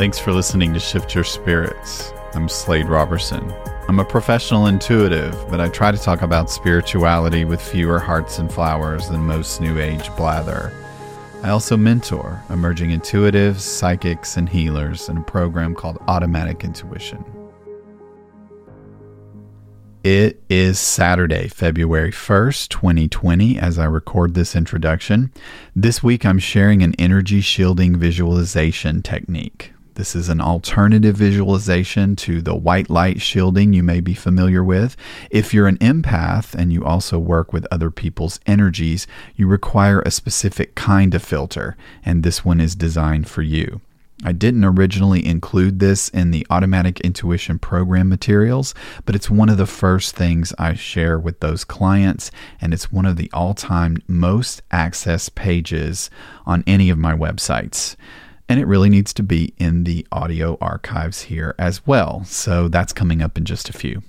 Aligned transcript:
Thanks 0.00 0.18
for 0.18 0.32
listening 0.32 0.72
to 0.72 0.80
Shift 0.80 1.14
Your 1.14 1.24
Spirits. 1.24 2.14
I'm 2.32 2.48
Slade 2.48 2.88
Robertson. 2.88 3.52
I'm 3.86 4.00
a 4.00 4.04
professional 4.06 4.64
intuitive, 4.64 5.34
but 5.50 5.60
I 5.60 5.68
try 5.68 5.92
to 5.92 5.98
talk 5.98 6.22
about 6.22 6.48
spirituality 6.48 7.44
with 7.44 7.60
fewer 7.60 7.98
hearts 7.98 8.38
and 8.38 8.50
flowers 8.50 9.10
than 9.10 9.20
most 9.20 9.60
New 9.60 9.78
Age 9.78 10.08
blather. 10.16 10.72
I 11.42 11.50
also 11.50 11.76
mentor 11.76 12.42
emerging 12.48 12.98
intuitives, 12.98 13.58
psychics, 13.60 14.38
and 14.38 14.48
healers 14.48 15.10
in 15.10 15.18
a 15.18 15.22
program 15.22 15.74
called 15.74 15.98
Automatic 16.08 16.64
Intuition. 16.64 17.22
It 20.02 20.42
is 20.48 20.78
Saturday, 20.78 21.48
February 21.48 22.10
1st, 22.10 22.70
2020, 22.70 23.58
as 23.58 23.78
I 23.78 23.84
record 23.84 24.32
this 24.32 24.56
introduction. 24.56 25.30
This 25.76 26.02
week 26.02 26.24
I'm 26.24 26.38
sharing 26.38 26.82
an 26.82 26.94
energy 26.98 27.42
shielding 27.42 27.98
visualization 27.98 29.02
technique. 29.02 29.74
This 29.94 30.14
is 30.14 30.28
an 30.28 30.40
alternative 30.40 31.16
visualization 31.16 32.14
to 32.16 32.40
the 32.40 32.54
white 32.54 32.88
light 32.88 33.20
shielding 33.20 33.72
you 33.72 33.82
may 33.82 34.00
be 34.00 34.14
familiar 34.14 34.62
with. 34.62 34.96
If 35.30 35.52
you're 35.52 35.66
an 35.66 35.78
empath 35.78 36.54
and 36.54 36.72
you 36.72 36.84
also 36.84 37.18
work 37.18 37.52
with 37.52 37.66
other 37.70 37.90
people's 37.90 38.38
energies, 38.46 39.06
you 39.36 39.46
require 39.46 40.00
a 40.00 40.10
specific 40.10 40.74
kind 40.74 41.14
of 41.14 41.22
filter, 41.22 41.76
and 42.04 42.22
this 42.22 42.44
one 42.44 42.60
is 42.60 42.74
designed 42.74 43.28
for 43.28 43.42
you. 43.42 43.80
I 44.22 44.32
didn't 44.32 44.64
originally 44.64 45.24
include 45.24 45.80
this 45.80 46.10
in 46.10 46.30
the 46.30 46.46
Automatic 46.50 47.00
Intuition 47.00 47.58
program 47.58 48.08
materials, 48.08 48.74
but 49.06 49.14
it's 49.14 49.30
one 49.30 49.48
of 49.48 49.56
the 49.56 49.66
first 49.66 50.14
things 50.14 50.52
I 50.58 50.74
share 50.74 51.18
with 51.18 51.40
those 51.40 51.64
clients, 51.64 52.30
and 52.60 52.74
it's 52.74 52.92
one 52.92 53.06
of 53.06 53.16
the 53.16 53.30
all 53.32 53.54
time 53.54 53.96
most 54.06 54.62
accessed 54.70 55.34
pages 55.34 56.10
on 56.44 56.62
any 56.66 56.90
of 56.90 56.98
my 56.98 57.14
websites. 57.14 57.96
And 58.50 58.60
it 58.60 58.66
really 58.66 58.90
needs 58.90 59.14
to 59.14 59.22
be 59.22 59.54
in 59.56 59.84
the 59.84 60.06
audio 60.12 60.58
archives 60.60 61.22
here 61.22 61.54
as 61.58 61.86
well. 61.86 62.24
So 62.24 62.68
that's 62.68 62.92
coming 62.92 63.22
up 63.22 63.38
in 63.38 63.46
just 63.46 63.70
a 63.70 63.72
few. 63.72 64.02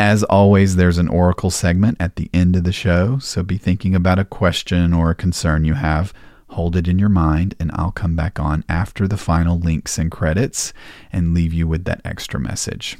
As 0.00 0.22
always, 0.24 0.76
there's 0.76 0.98
an 0.98 1.08
Oracle 1.08 1.50
segment 1.50 1.98
at 2.00 2.16
the 2.16 2.30
end 2.32 2.56
of 2.56 2.64
the 2.64 2.72
show, 2.72 3.18
so 3.18 3.42
be 3.42 3.58
thinking 3.58 3.94
about 3.94 4.18
a 4.18 4.24
question 4.24 4.94
or 4.94 5.10
a 5.10 5.14
concern 5.14 5.64
you 5.64 5.74
have 5.74 6.14
Hold 6.54 6.76
it 6.76 6.86
in 6.86 7.00
your 7.00 7.08
mind, 7.08 7.56
and 7.58 7.72
I'll 7.74 7.90
come 7.90 8.14
back 8.14 8.38
on 8.38 8.62
after 8.68 9.08
the 9.08 9.16
final 9.16 9.58
links 9.58 9.98
and 9.98 10.08
credits 10.08 10.72
and 11.12 11.34
leave 11.34 11.52
you 11.52 11.66
with 11.66 11.84
that 11.86 12.00
extra 12.04 12.38
message. 12.38 12.96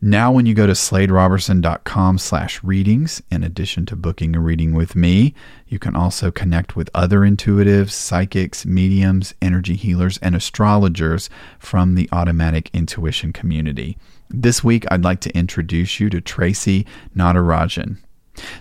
Now, 0.00 0.30
when 0.30 0.46
you 0.46 0.54
go 0.54 0.66
to 0.66 0.72
sladerobertson.com 0.74 2.18
slash 2.18 2.62
readings, 2.62 3.22
in 3.30 3.42
addition 3.42 3.86
to 3.86 3.96
booking 3.96 4.36
a 4.36 4.40
reading 4.40 4.74
with 4.74 4.94
me, 4.94 5.34
you 5.66 5.78
can 5.78 5.96
also 5.96 6.30
connect 6.30 6.76
with 6.76 6.90
other 6.94 7.20
intuitives, 7.20 7.90
psychics, 7.90 8.66
mediums, 8.66 9.34
energy 9.40 9.74
healers, 9.74 10.18
and 10.18 10.34
astrologers 10.34 11.30
from 11.58 11.94
the 11.94 12.08
automatic 12.12 12.70
intuition 12.72 13.32
community. 13.32 13.96
This 14.28 14.62
week, 14.62 14.84
I'd 14.90 15.04
like 15.04 15.20
to 15.20 15.36
introduce 15.36 15.98
you 15.98 16.10
to 16.10 16.20
Tracy 16.20 16.86
Natarajan. 17.16 17.98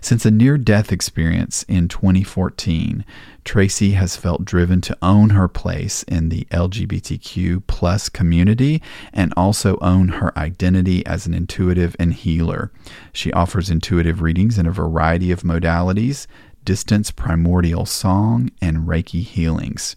Since 0.01 0.25
a 0.25 0.31
near 0.31 0.57
death 0.57 0.91
experience 0.91 1.63
in 1.67 1.87
2014, 1.87 3.03
Tracy 3.43 3.91
has 3.91 4.15
felt 4.15 4.45
driven 4.45 4.81
to 4.81 4.97
own 5.01 5.31
her 5.31 5.47
place 5.47 6.03
in 6.03 6.29
the 6.29 6.45
LGBTQ 6.51 7.63
plus 7.67 8.09
community 8.09 8.81
and 9.11 9.33
also 9.35 9.77
own 9.81 10.09
her 10.09 10.37
identity 10.37 11.05
as 11.05 11.25
an 11.25 11.33
intuitive 11.33 11.95
and 11.99 12.13
healer. 12.13 12.71
She 13.11 13.33
offers 13.33 13.69
intuitive 13.69 14.21
readings 14.21 14.57
in 14.57 14.65
a 14.65 14.71
variety 14.71 15.31
of 15.31 15.41
modalities 15.41 16.27
distance 16.65 17.11
primordial 17.11 17.85
song 17.85 18.49
and 18.61 18.87
Reiki 18.87 19.23
healings. 19.23 19.95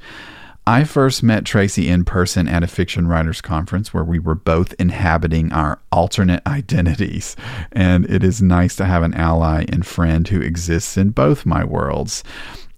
I 0.69 0.83
first 0.83 1.23
met 1.23 1.45
Tracy 1.45 1.89
in 1.89 2.05
person 2.05 2.49
at 2.49 2.65
a 2.65 2.67
fiction 2.67 3.07
writers 3.07 3.41
conference 3.41 3.95
where 3.95 4.03
we 4.03 4.19
were 4.19 4.35
both 4.35 4.75
inhabiting 4.81 5.53
our 5.53 5.79
alternate 5.93 6.43
identities. 6.47 7.37
And 7.71 8.05
it 8.11 8.25
is 8.25 8.43
nice 8.43 8.75
to 8.77 8.85
have 8.85 9.05
an 9.05 9.15
ally 9.15 9.65
and 9.69 9.87
friend 9.87 10.27
who 10.27 10.41
exists 10.41 10.97
in 10.97 11.11
both 11.11 11.47
my 11.47 11.63
worlds. 11.63 12.25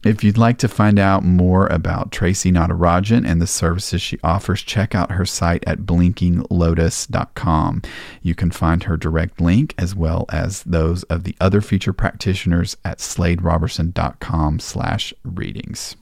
If 0.04 0.22
you'd 0.22 0.37
like 0.37 0.59
to 0.59 0.69
find 0.69 0.99
out 0.99 1.25
more 1.25 1.66
about 1.69 2.12
Tracy 2.12 2.53
Natarajan 2.53 3.26
and 3.26 3.41
the 3.41 3.47
services 3.47 4.03
she 4.03 4.19
offers, 4.22 4.62
check 4.62 4.94
out 4.94 5.12
her 5.12 5.25
site 5.25 5.65
at 5.66 5.81
blinkinglotus.com. 5.81 7.82
You 8.20 8.34
can 8.34 8.50
find 8.50 8.82
her 8.82 8.99
direct 8.99 9.41
link 9.41 9.75
as 9.78 9.94
well 9.94 10.26
as 10.28 10.62
those 10.65 11.05
of 11.05 11.25
the 11.25 11.34
other 11.41 11.62
feature 11.62 11.94
practitioners 11.94 12.76
at 12.84 12.99
sladerobertson.com 12.99 14.60
slash 14.60 15.15
readings. 15.25 15.97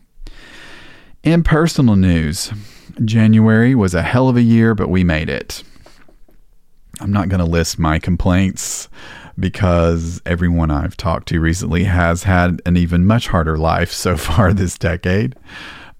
In 1.26 1.42
personal 1.42 1.96
news, 1.96 2.52
January 3.04 3.74
was 3.74 3.94
a 3.94 4.02
hell 4.02 4.28
of 4.28 4.36
a 4.36 4.42
year, 4.42 4.76
but 4.76 4.88
we 4.88 5.02
made 5.02 5.28
it. 5.28 5.64
I'm 7.00 7.12
not 7.12 7.28
going 7.28 7.40
to 7.40 7.44
list 7.44 7.80
my 7.80 7.98
complaints 7.98 8.88
because 9.36 10.22
everyone 10.24 10.70
I've 10.70 10.96
talked 10.96 11.26
to 11.30 11.40
recently 11.40 11.82
has 11.82 12.22
had 12.22 12.62
an 12.64 12.76
even 12.76 13.04
much 13.04 13.26
harder 13.26 13.58
life 13.58 13.90
so 13.90 14.16
far 14.16 14.52
this 14.52 14.78
decade 14.78 15.34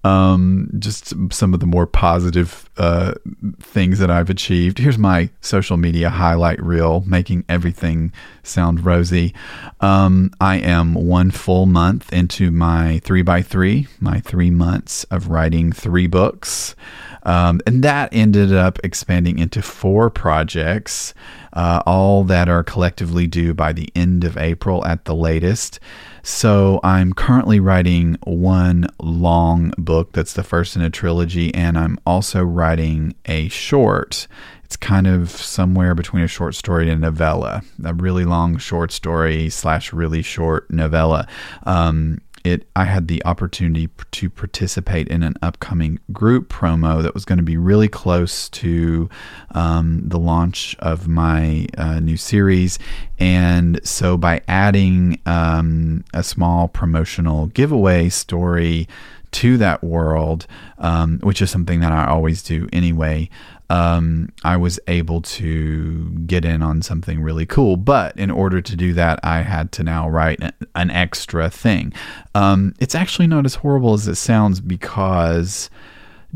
um, 0.03 0.69
just 0.79 1.13
some 1.31 1.53
of 1.53 1.59
the 1.59 1.65
more 1.65 1.87
positive 1.87 2.69
uh, 2.77 3.13
things 3.59 3.99
that 3.99 4.09
I've 4.09 4.29
achieved. 4.29 4.77
Here's 4.77 4.97
my 4.97 5.29
social 5.41 5.77
media 5.77 6.09
highlight 6.09 6.61
reel, 6.61 7.03
making 7.05 7.43
everything 7.49 8.13
sound 8.43 8.85
rosy. 8.85 9.33
Um, 9.81 10.31
I 10.39 10.57
am 10.57 10.93
one 10.93 11.31
full 11.31 11.65
month 11.65 12.13
into 12.13 12.51
my 12.51 12.99
three 13.03 13.21
by 13.21 13.41
three, 13.41 13.87
my 13.99 14.19
three 14.19 14.51
months 14.51 15.03
of 15.05 15.29
writing 15.29 15.71
three 15.71 16.07
books. 16.07 16.75
Um, 17.23 17.59
and 17.67 17.83
that 17.83 18.13
ended 18.13 18.53
up 18.53 18.79
expanding 18.85 19.37
into 19.37 19.61
four 19.61 20.09
projects, 20.09 21.13
uh, 21.51 21.81
all 21.85 22.23
that 22.23 22.47
are 22.47 22.63
collectively 22.63 23.27
due 23.27 23.53
by 23.53 23.73
the 23.73 23.89
end 23.95 24.23
of 24.23 24.37
April 24.37 24.85
at 24.85 25.03
the 25.03 25.15
latest. 25.15 25.81
So 26.23 26.79
I'm 26.83 27.13
currently 27.13 27.59
writing 27.59 28.17
one 28.23 28.87
long 28.99 29.73
book 29.77 30.11
that's 30.13 30.33
the 30.33 30.43
first 30.43 30.75
in 30.75 30.81
a 30.81 30.89
trilogy, 30.89 31.53
and 31.53 31.77
I'm 31.77 31.99
also 32.05 32.43
writing 32.43 33.15
a 33.25 33.47
short. 33.49 34.27
It's 34.63 34.75
kind 34.75 35.07
of 35.07 35.29
somewhere 35.29 35.95
between 35.95 36.23
a 36.23 36.27
short 36.27 36.53
story 36.53 36.89
and 36.89 37.03
a 37.03 37.07
novella, 37.07 37.63
a 37.83 37.93
really 37.93 38.25
long 38.25 38.57
short 38.57 38.91
story 38.91 39.49
slash 39.49 39.93
really 39.93 40.21
short 40.21 40.69
novella. 40.69 41.25
Um, 41.63 42.19
it 42.47 42.67
I 42.75 42.85
had 42.85 43.07
the 43.07 43.23
opportunity 43.25 43.89
to 44.11 44.29
participate 44.29 45.07
in 45.07 45.23
an 45.23 45.35
upcoming 45.41 45.99
group 46.11 46.49
promo 46.49 47.01
that 47.03 47.13
was 47.13 47.25
going 47.25 47.37
to 47.37 47.43
be 47.43 47.57
really 47.57 47.87
close 47.87 48.49
to 48.49 49.09
um, 49.51 50.01
the 50.05 50.19
launch 50.19 50.75
of 50.79 51.07
my 51.07 51.67
uh, 51.77 51.99
new 51.99 52.17
series, 52.17 52.79
and 53.19 53.79
so 53.83 54.17
by 54.17 54.41
adding 54.47 55.19
um, 55.25 56.03
a 56.13 56.23
small 56.23 56.67
promotional 56.67 57.47
giveaway 57.47 58.09
story 58.09 58.87
to 59.31 59.57
that 59.57 59.83
world, 59.83 60.47
um, 60.77 61.19
which 61.19 61.41
is 61.41 61.51
something 61.51 61.81
that 61.81 61.91
I 61.91 62.07
always 62.07 62.41
do 62.41 62.69
anyway 62.71 63.29
um, 63.69 64.29
I 64.43 64.57
was 64.57 64.79
able 64.87 65.21
to 65.21 66.09
get 66.25 66.45
in 66.45 66.61
on 66.61 66.81
something 66.81 67.21
really 67.21 67.45
cool. 67.45 67.77
But 67.77 68.17
in 68.17 68.31
order 68.31 68.61
to 68.61 68.75
do 68.75 68.93
that, 68.93 69.19
I 69.23 69.41
had 69.41 69.71
to 69.73 69.83
now 69.83 70.09
write 70.09 70.41
an 70.75 70.91
extra 70.91 71.49
thing. 71.49 71.93
Um, 72.33 72.73
it's 72.79 72.95
actually 72.95 73.27
not 73.27 73.45
as 73.45 73.55
horrible 73.55 73.93
as 73.93 74.07
it 74.07 74.15
sounds 74.15 74.59
because 74.59 75.69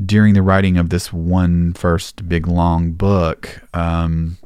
during 0.06 0.34
the 0.34 0.42
writing 0.42 0.78
of 0.78 0.90
this 0.90 1.12
one 1.14 1.74
first 1.74 2.28
big 2.28 2.48
long 2.48 2.92
book, 2.92 3.62
um, 3.74 4.38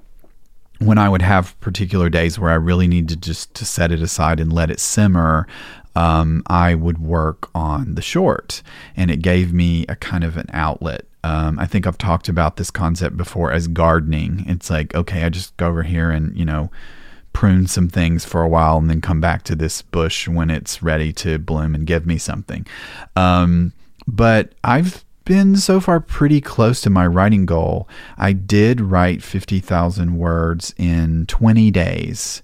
when 0.79 0.97
I 0.97 1.07
would 1.09 1.22
have 1.22 1.59
particular 1.62 2.09
days 2.09 2.38
where 2.38 2.52
I 2.52 2.55
really 2.55 2.88
needed 2.88 3.09
to 3.09 3.16
just 3.16 3.53
to 3.55 3.66
set 3.66 3.91
it 3.91 4.02
aside 4.02 4.40
and 4.40 4.52
let 4.52 4.70
it 4.70 4.79
simmer, 4.79 5.47
um, 5.96 6.43
I 6.47 6.76
would 6.76 6.97
work 6.97 7.49
on 7.55 7.96
the 7.96 8.02
short, 8.02 8.61
and 8.97 9.09
it 9.09 9.22
gave 9.22 9.53
me 9.53 9.85
a 9.88 9.96
kind 9.96 10.23
of 10.23 10.35
an 10.35 10.47
outlet 10.52 11.05
um, 11.25 11.57
I 11.57 11.66
think 11.66 11.87
I've 11.87 11.97
talked 11.97 12.29
about 12.29 12.57
this 12.57 12.69
concept 12.69 13.17
before 13.17 13.51
as 13.51 13.67
gardening. 13.67 14.45
It's 14.47 14.69
like, 14.69 14.93
okay, 14.93 15.23
I 15.23 15.29
just 15.29 15.57
go 15.57 15.67
over 15.69 15.81
here 15.81 16.11
and, 16.11 16.37
you 16.37 16.45
know, 16.45 16.69
prune 17.33 17.66
some 17.66 17.89
things 17.89 18.23
for 18.23 18.43
a 18.43 18.47
while 18.47 18.77
and 18.77 18.87
then 18.91 19.01
come 19.01 19.19
back 19.19 19.41
to 19.45 19.55
this 19.55 19.81
bush 19.81 20.27
when 20.27 20.51
it's 20.51 20.83
ready 20.83 21.11
to 21.13 21.39
bloom 21.39 21.73
and 21.73 21.87
give 21.87 22.05
me 22.05 22.19
something. 22.19 22.67
Um, 23.16 23.73
but 24.05 24.53
I've 24.63 25.03
been 25.25 25.55
so 25.55 25.79
far 25.79 25.99
pretty 25.99 26.41
close 26.41 26.79
to 26.81 26.91
my 26.91 27.07
writing 27.07 27.47
goal. 27.47 27.89
I 28.19 28.31
did 28.31 28.79
write 28.79 29.23
50,000 29.23 30.17
words 30.19 30.75
in 30.78 31.25
20 31.25 31.71
days 31.71 32.43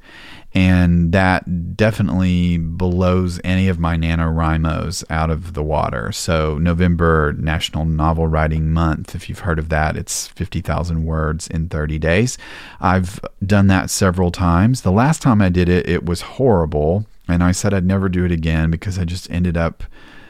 and 0.53 1.13
that 1.13 1.77
definitely 1.77 2.57
blows 2.57 3.39
any 3.43 3.69
of 3.69 3.79
my 3.79 3.95
NaNoWriMos 3.95 5.03
out 5.09 5.29
of 5.29 5.53
the 5.53 5.63
water. 5.63 6.11
So, 6.11 6.57
November 6.57 7.33
National 7.37 7.85
Novel 7.85 8.27
Writing 8.27 8.71
Month, 8.71 9.15
if 9.15 9.29
you've 9.29 9.39
heard 9.39 9.59
of 9.59 9.69
that, 9.69 9.95
it's 9.95 10.27
50,000 10.27 11.05
words 11.05 11.47
in 11.47 11.69
30 11.69 11.99
days. 11.99 12.37
I've 12.81 13.19
done 13.45 13.67
that 13.67 13.89
several 13.89 14.29
times. 14.31 14.81
The 14.81 14.91
last 14.91 15.21
time 15.21 15.41
I 15.41 15.49
did 15.49 15.69
it, 15.69 15.87
it 15.87 16.05
was 16.05 16.21
horrible, 16.21 17.05
and 17.29 17.41
I 17.41 17.53
said 17.53 17.73
I'd 17.73 17.85
never 17.85 18.09
do 18.09 18.25
it 18.25 18.31
again 18.31 18.71
because 18.71 18.99
I 18.99 19.05
just 19.05 19.31
ended 19.31 19.55
up 19.55 19.83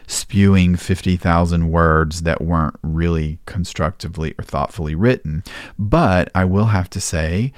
spewing 0.06 0.76
50,000 0.76 1.72
words 1.72 2.24
that 2.24 2.42
weren't 2.42 2.76
really 2.84 3.40
constructively 3.46 4.36
or 4.38 4.44
thoughtfully 4.44 4.94
written. 4.94 5.44
But 5.80 6.30
I 6.36 6.46
will 6.46 6.66
have 6.66 6.90
to 6.92 7.02
say, 7.02 7.54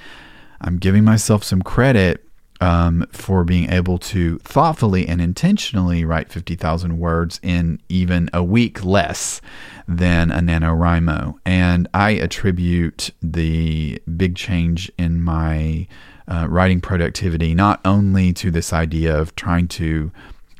I'm 0.60 0.78
giving 0.78 1.04
myself 1.04 1.44
some 1.44 1.60
credit 1.60 2.23
um, 2.64 3.06
for 3.12 3.44
being 3.44 3.70
able 3.70 3.98
to 3.98 4.38
thoughtfully 4.38 5.06
and 5.06 5.20
intentionally 5.20 6.02
write 6.02 6.32
50,000 6.32 6.98
words 6.98 7.38
in 7.42 7.78
even 7.90 8.30
a 8.32 8.42
week 8.42 8.82
less 8.82 9.42
than 9.86 10.30
a 10.30 10.38
NaNoWriMo. 10.38 11.34
And 11.44 11.86
I 11.92 12.12
attribute 12.12 13.10
the 13.20 14.00
big 14.16 14.34
change 14.34 14.90
in 14.96 15.22
my 15.22 15.86
uh, 16.26 16.46
writing 16.48 16.80
productivity 16.80 17.54
not 17.54 17.82
only 17.84 18.32
to 18.32 18.50
this 18.50 18.72
idea 18.72 19.14
of 19.14 19.36
trying 19.36 19.68
to 19.68 20.10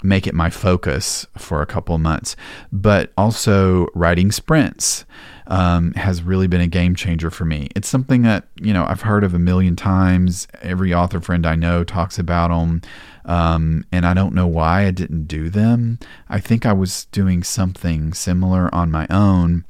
make 0.04 0.26
it 0.26 0.34
my 0.34 0.50
focus 0.50 1.26
for 1.36 1.62
a 1.62 1.66
couple 1.66 1.96
months, 1.98 2.36
but 2.70 3.12
also 3.16 3.88
writing 3.94 4.30
sprints 4.30 5.04
um, 5.46 5.92
has 5.94 6.22
really 6.22 6.46
been 6.46 6.60
a 6.60 6.66
game 6.66 6.94
changer 6.94 7.30
for 7.30 7.44
me. 7.44 7.68
It's 7.74 7.88
something 7.88 8.22
that 8.22 8.46
you 8.60 8.72
know 8.72 8.84
I've 8.84 9.02
heard 9.02 9.24
of 9.24 9.34
a 9.34 9.38
million 9.38 9.76
times. 9.76 10.46
Every 10.62 10.92
author 10.94 11.20
friend 11.20 11.46
I 11.46 11.54
know 11.54 11.84
talks 11.84 12.18
about 12.18 12.48
them, 12.48 12.82
um, 13.24 13.84
and 13.90 14.06
I 14.06 14.14
don't 14.14 14.34
know 14.34 14.46
why 14.46 14.86
I 14.86 14.90
didn't 14.90 15.26
do 15.26 15.48
them. 15.48 15.98
I 16.28 16.38
think 16.38 16.66
I 16.66 16.72
was 16.72 17.06
doing 17.06 17.42
something 17.42 18.12
similar 18.12 18.72
on 18.74 18.90
my 18.90 19.06
own, 19.10 19.64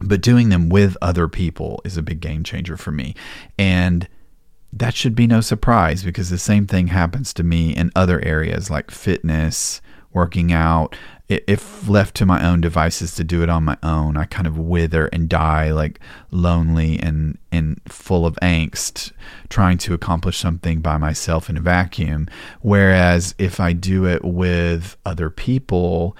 but 0.00 0.20
doing 0.20 0.48
them 0.48 0.68
with 0.68 0.96
other 1.02 1.28
people 1.28 1.80
is 1.84 1.96
a 1.96 2.02
big 2.02 2.20
game 2.20 2.44
changer 2.44 2.76
for 2.76 2.92
me, 2.92 3.14
and 3.58 4.08
that 4.72 4.94
should 4.94 5.14
be 5.14 5.26
no 5.26 5.40
surprise 5.40 6.02
because 6.02 6.30
the 6.30 6.38
same 6.38 6.66
thing 6.66 6.88
happens 6.88 7.32
to 7.34 7.42
me 7.42 7.74
in 7.74 7.90
other 7.96 8.24
areas 8.24 8.70
like 8.70 8.90
fitness, 8.90 9.80
working 10.12 10.52
out, 10.52 10.94
if 11.28 11.86
left 11.86 12.14
to 12.16 12.26
my 12.26 12.46
own 12.46 12.60
devices 12.62 13.14
to 13.14 13.24
do 13.24 13.42
it 13.42 13.50
on 13.50 13.62
my 13.62 13.76
own, 13.82 14.16
I 14.16 14.24
kind 14.24 14.46
of 14.46 14.56
wither 14.56 15.08
and 15.08 15.28
die 15.28 15.70
like 15.72 16.00
lonely 16.30 16.98
and, 16.98 17.36
and 17.52 17.80
full 17.86 18.24
of 18.24 18.38
angst 18.40 19.12
trying 19.50 19.76
to 19.78 19.92
accomplish 19.92 20.38
something 20.38 20.80
by 20.80 20.96
myself 20.96 21.50
in 21.50 21.58
a 21.58 21.60
vacuum. 21.60 22.28
Whereas 22.62 23.34
if 23.38 23.60
I 23.60 23.74
do 23.74 24.06
it 24.06 24.24
with 24.24 24.96
other 25.04 25.28
people, 25.28 26.16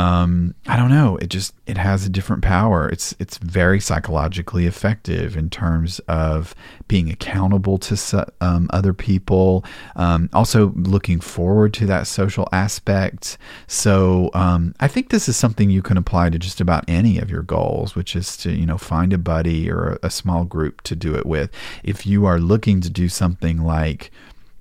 um, 0.00 0.54
I 0.66 0.78
don't 0.78 0.88
know. 0.88 1.18
It 1.18 1.28
just 1.28 1.52
it 1.66 1.76
has 1.76 2.06
a 2.06 2.08
different 2.08 2.42
power. 2.42 2.88
It's 2.88 3.14
it's 3.18 3.36
very 3.36 3.80
psychologically 3.80 4.64
effective 4.64 5.36
in 5.36 5.50
terms 5.50 5.98
of 6.08 6.54
being 6.88 7.10
accountable 7.10 7.76
to 7.76 8.26
um, 8.40 8.70
other 8.72 8.94
people. 8.94 9.62
Um, 9.96 10.30
also, 10.32 10.72
looking 10.74 11.20
forward 11.20 11.74
to 11.74 11.86
that 11.86 12.06
social 12.06 12.48
aspect. 12.50 13.36
So 13.66 14.30
um, 14.32 14.74
I 14.80 14.88
think 14.88 15.10
this 15.10 15.28
is 15.28 15.36
something 15.36 15.68
you 15.68 15.82
can 15.82 15.98
apply 15.98 16.30
to 16.30 16.38
just 16.38 16.62
about 16.62 16.84
any 16.88 17.18
of 17.18 17.30
your 17.30 17.42
goals, 17.42 17.94
which 17.94 18.16
is 18.16 18.38
to 18.38 18.52
you 18.52 18.64
know 18.64 18.78
find 18.78 19.12
a 19.12 19.18
buddy 19.18 19.70
or 19.70 19.98
a, 20.02 20.06
a 20.06 20.10
small 20.10 20.44
group 20.44 20.80
to 20.82 20.96
do 20.96 21.14
it 21.14 21.26
with. 21.26 21.50
If 21.84 22.06
you 22.06 22.24
are 22.24 22.40
looking 22.40 22.80
to 22.80 22.88
do 22.88 23.10
something 23.10 23.58
like 23.58 24.10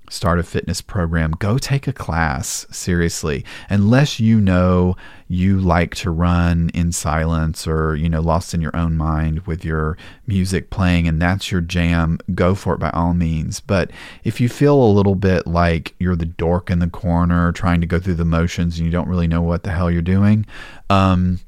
start 0.09 0.39
a 0.39 0.43
fitness 0.43 0.81
program, 0.81 1.31
go 1.39 1.57
take 1.57 1.87
a 1.87 1.93
class 1.93 2.65
seriously. 2.71 3.45
Unless 3.69 4.19
you 4.19 4.41
know 4.41 4.97
you 5.27 5.59
like 5.59 5.95
to 5.95 6.09
run 6.11 6.69
in 6.73 6.91
silence 6.91 7.67
or, 7.67 7.95
you 7.95 8.09
know, 8.09 8.19
lost 8.19 8.53
in 8.53 8.61
your 8.61 8.75
own 8.75 8.97
mind 8.97 9.45
with 9.45 9.63
your 9.63 9.97
music 10.27 10.69
playing 10.71 11.07
and 11.07 11.21
that's 11.21 11.51
your 11.51 11.61
jam, 11.61 12.17
go 12.33 12.55
for 12.55 12.73
it 12.73 12.79
by 12.79 12.89
all 12.89 13.13
means. 13.13 13.59
But 13.59 13.91
if 14.23 14.41
you 14.41 14.49
feel 14.49 14.81
a 14.81 14.91
little 14.91 15.15
bit 15.15 15.45
like 15.47 15.95
you're 15.99 16.15
the 16.15 16.25
dork 16.25 16.69
in 16.69 16.79
the 16.79 16.89
corner 16.89 17.51
trying 17.51 17.79
to 17.81 17.87
go 17.87 17.99
through 17.99 18.15
the 18.15 18.25
motions 18.25 18.77
and 18.77 18.85
you 18.85 18.91
don't 18.91 19.07
really 19.07 19.27
know 19.27 19.41
what 19.41 19.63
the 19.63 19.71
hell 19.71 19.91
you're 19.91 20.01
doing, 20.01 20.45
um, 20.89 21.39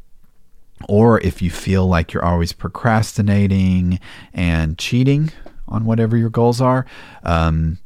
or 0.87 1.19
if 1.21 1.41
you 1.41 1.49
feel 1.49 1.87
like 1.87 2.13
you're 2.13 2.25
always 2.25 2.53
procrastinating 2.53 3.99
and 4.33 4.77
cheating 4.77 5.31
on 5.67 5.85
whatever 5.85 6.17
your 6.17 6.29
goals 6.29 6.61
are, 6.61 6.85
um, 7.23 7.77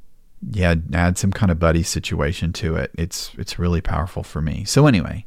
yeah, 0.52 0.76
add 0.94 1.18
some 1.18 1.32
kind 1.32 1.52
of 1.52 1.60
buddy 1.60 1.84
situation 1.84 2.54
to 2.54 2.76
it. 2.76 2.92
It's 2.98 3.32
it's 3.38 3.60
really 3.60 3.82
powerful 3.82 4.24
for 4.24 4.42
me. 4.42 4.64
So 4.66 4.88
anyway, 4.88 5.26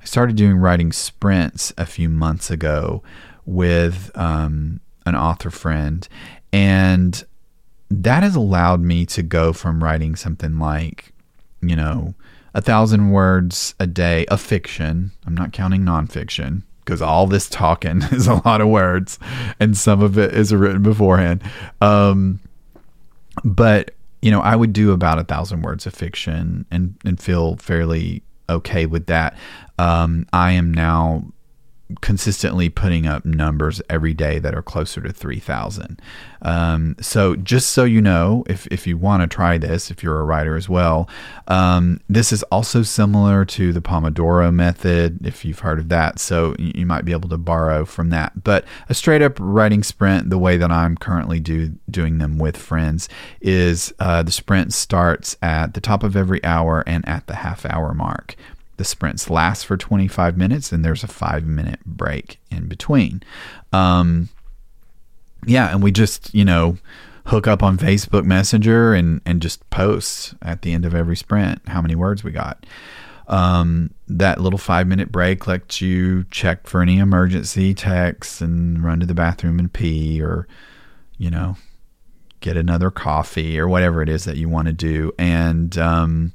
I 0.00 0.04
started 0.04 0.36
doing 0.36 0.56
writing 0.56 0.92
sprints 0.92 1.72
a 1.76 1.86
few 1.86 2.08
months 2.08 2.50
ago 2.50 3.02
with 3.44 4.10
um, 4.14 4.80
an 5.06 5.14
author 5.14 5.50
friend, 5.50 6.06
and 6.52 7.22
that 7.90 8.22
has 8.22 8.34
allowed 8.34 8.80
me 8.80 9.06
to 9.06 9.22
go 9.22 9.52
from 9.52 9.82
writing 9.82 10.16
something 10.16 10.58
like, 10.58 11.12
you 11.60 11.76
know, 11.76 12.14
a 12.54 12.60
thousand 12.60 13.10
words 13.10 13.74
a 13.78 13.86
day 13.86 14.24
of 14.26 14.40
fiction. 14.40 15.10
I'm 15.26 15.34
not 15.34 15.52
counting 15.52 15.82
nonfiction 15.82 16.62
because 16.84 17.02
all 17.02 17.26
this 17.26 17.48
talking 17.48 18.02
is 18.12 18.26
a 18.26 18.40
lot 18.44 18.60
of 18.60 18.68
words, 18.68 19.18
and 19.60 19.76
some 19.76 20.02
of 20.02 20.16
it 20.18 20.34
is 20.34 20.54
written 20.54 20.82
beforehand. 20.82 21.42
Um, 21.80 22.40
but 23.42 23.94
you 24.24 24.30
know, 24.30 24.40
I 24.40 24.56
would 24.56 24.72
do 24.72 24.92
about 24.92 25.18
a 25.18 25.24
thousand 25.24 25.60
words 25.60 25.86
of 25.86 25.92
fiction 25.92 26.64
and, 26.70 26.96
and 27.04 27.20
feel 27.20 27.56
fairly 27.56 28.22
okay 28.48 28.86
with 28.86 29.04
that. 29.04 29.36
Um, 29.78 30.26
I 30.32 30.52
am 30.52 30.72
now 30.72 31.26
consistently 32.00 32.68
putting 32.68 33.06
up 33.06 33.24
numbers 33.24 33.82
every 33.90 34.14
day 34.14 34.38
that 34.38 34.54
are 34.54 34.62
closer 34.62 35.00
to 35.00 35.12
3000 35.12 36.00
um, 36.42 36.96
so 37.00 37.36
just 37.36 37.72
so 37.72 37.84
you 37.84 38.00
know 38.00 38.44
if, 38.46 38.66
if 38.68 38.86
you 38.86 38.96
want 38.96 39.22
to 39.22 39.26
try 39.26 39.58
this 39.58 39.90
if 39.90 40.02
you're 40.02 40.20
a 40.20 40.24
writer 40.24 40.56
as 40.56 40.68
well 40.68 41.08
um, 41.48 42.00
this 42.08 42.32
is 42.32 42.42
also 42.44 42.82
similar 42.82 43.44
to 43.44 43.72
the 43.72 43.82
pomodoro 43.82 44.52
method 44.52 45.24
if 45.26 45.44
you've 45.44 45.60
heard 45.60 45.78
of 45.78 45.88
that. 45.88 46.18
So 46.18 46.54
you, 46.58 46.84
might 46.84 47.04
be 47.04 47.12
able 47.12 47.30
to 47.30 47.38
borrow 47.38 47.86
from 47.86 48.10
that. 48.10 48.44
But 48.44 48.66
a 48.88 48.94
straight 48.94 49.22
up 49.22 49.36
writing 49.40 49.82
sprint 49.82 50.28
the 50.28 50.38
way 50.38 50.56
that 50.58 50.70
i'm 50.70 50.96
currently 50.96 51.40
do, 51.40 51.72
doing 51.90 52.18
them 52.18 52.38
with 52.38 52.56
friends 52.56 53.08
is 53.40 53.92
uh, 53.98 54.22
the 54.22 54.30
sprint 54.30 54.72
starts 54.72 55.36
at 55.40 55.74
the 55.74 55.80
top 55.80 56.02
of 56.02 56.16
every 56.16 56.42
hour 56.44 56.84
and 56.86 57.06
at 57.08 57.26
the 57.26 57.36
half 57.36 57.64
hour 57.64 57.94
mark 57.94 58.36
the 58.76 58.84
sprints 58.84 59.30
last 59.30 59.66
for 59.66 59.76
25 59.76 60.36
minutes 60.36 60.72
and 60.72 60.84
there's 60.84 61.04
a 61.04 61.08
five 61.08 61.44
minute 61.44 61.80
break 61.84 62.40
in 62.50 62.66
between. 62.66 63.22
Um, 63.72 64.28
yeah, 65.46 65.70
and 65.70 65.82
we 65.82 65.92
just, 65.92 66.34
you 66.34 66.44
know, 66.44 66.78
hook 67.26 67.46
up 67.46 67.62
on 67.62 67.78
Facebook 67.78 68.24
Messenger 68.24 68.94
and, 68.94 69.20
and 69.24 69.40
just 69.40 69.68
post 69.70 70.34
at 70.42 70.62
the 70.62 70.72
end 70.72 70.84
of 70.84 70.94
every 70.94 71.16
sprint 71.16 71.60
how 71.68 71.80
many 71.80 71.94
words 71.94 72.24
we 72.24 72.32
got. 72.32 72.66
Um, 73.26 73.94
that 74.06 74.40
little 74.40 74.58
five 74.58 74.86
minute 74.86 75.10
break 75.10 75.46
lets 75.46 75.80
you 75.80 76.24
check 76.30 76.66
for 76.66 76.82
any 76.82 76.98
emergency 76.98 77.72
texts 77.72 78.42
and 78.42 78.84
run 78.84 79.00
to 79.00 79.06
the 79.06 79.14
bathroom 79.14 79.58
and 79.58 79.72
pee 79.72 80.20
or, 80.20 80.46
you 81.16 81.30
know, 81.30 81.56
get 82.40 82.58
another 82.58 82.90
coffee 82.90 83.58
or 83.58 83.66
whatever 83.66 84.02
it 84.02 84.10
is 84.10 84.24
that 84.24 84.36
you 84.36 84.48
want 84.48 84.66
to 84.66 84.74
do. 84.74 85.12
And, 85.18 85.76
um, 85.78 86.32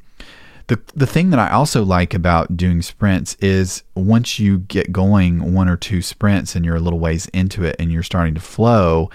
the 0.69 0.79
the 0.95 1.07
thing 1.07 1.31
that 1.31 1.39
I 1.39 1.49
also 1.49 1.83
like 1.83 2.13
about 2.13 2.55
doing 2.55 2.83
sprints 2.83 3.35
is 3.41 3.83
once 3.95 4.37
you 4.37 4.59
get 4.59 4.91
going 4.91 5.53
one 5.53 5.67
or 5.67 5.75
two 5.75 6.03
sprints 6.03 6.55
and 6.55 6.63
you're 6.63 6.75
a 6.75 6.79
little 6.79 6.99
ways 6.99 7.25
into 7.33 7.63
it 7.63 7.75
and 7.79 7.91
you're 7.91 8.03
starting 8.03 8.35
to 8.35 8.39
flow, 8.39 9.09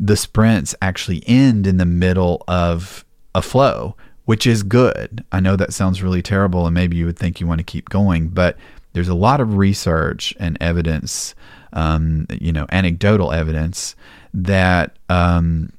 the 0.00 0.16
sprints 0.16 0.74
actually 0.80 1.22
end 1.26 1.66
in 1.66 1.76
the 1.76 1.84
middle 1.84 2.42
of 2.48 3.04
a 3.34 3.42
flow, 3.42 3.96
which 4.24 4.46
is 4.46 4.62
good. 4.62 5.22
I 5.30 5.40
know 5.40 5.56
that 5.56 5.74
sounds 5.74 6.02
really 6.02 6.22
terrible 6.22 6.66
and 6.66 6.72
maybe 6.72 6.96
you 6.96 7.04
would 7.04 7.18
think 7.18 7.38
you 7.38 7.46
want 7.46 7.58
to 7.58 7.64
keep 7.64 7.90
going, 7.90 8.28
but 8.28 8.56
there's 8.94 9.08
a 9.08 9.14
lot 9.14 9.40
of 9.40 9.58
research 9.58 10.34
and 10.40 10.56
evidence, 10.58 11.34
um, 11.74 12.26
you 12.30 12.52
know, 12.52 12.64
anecdotal 12.70 13.30
evidence 13.30 13.94
that 14.32 14.96
um, 15.10 15.70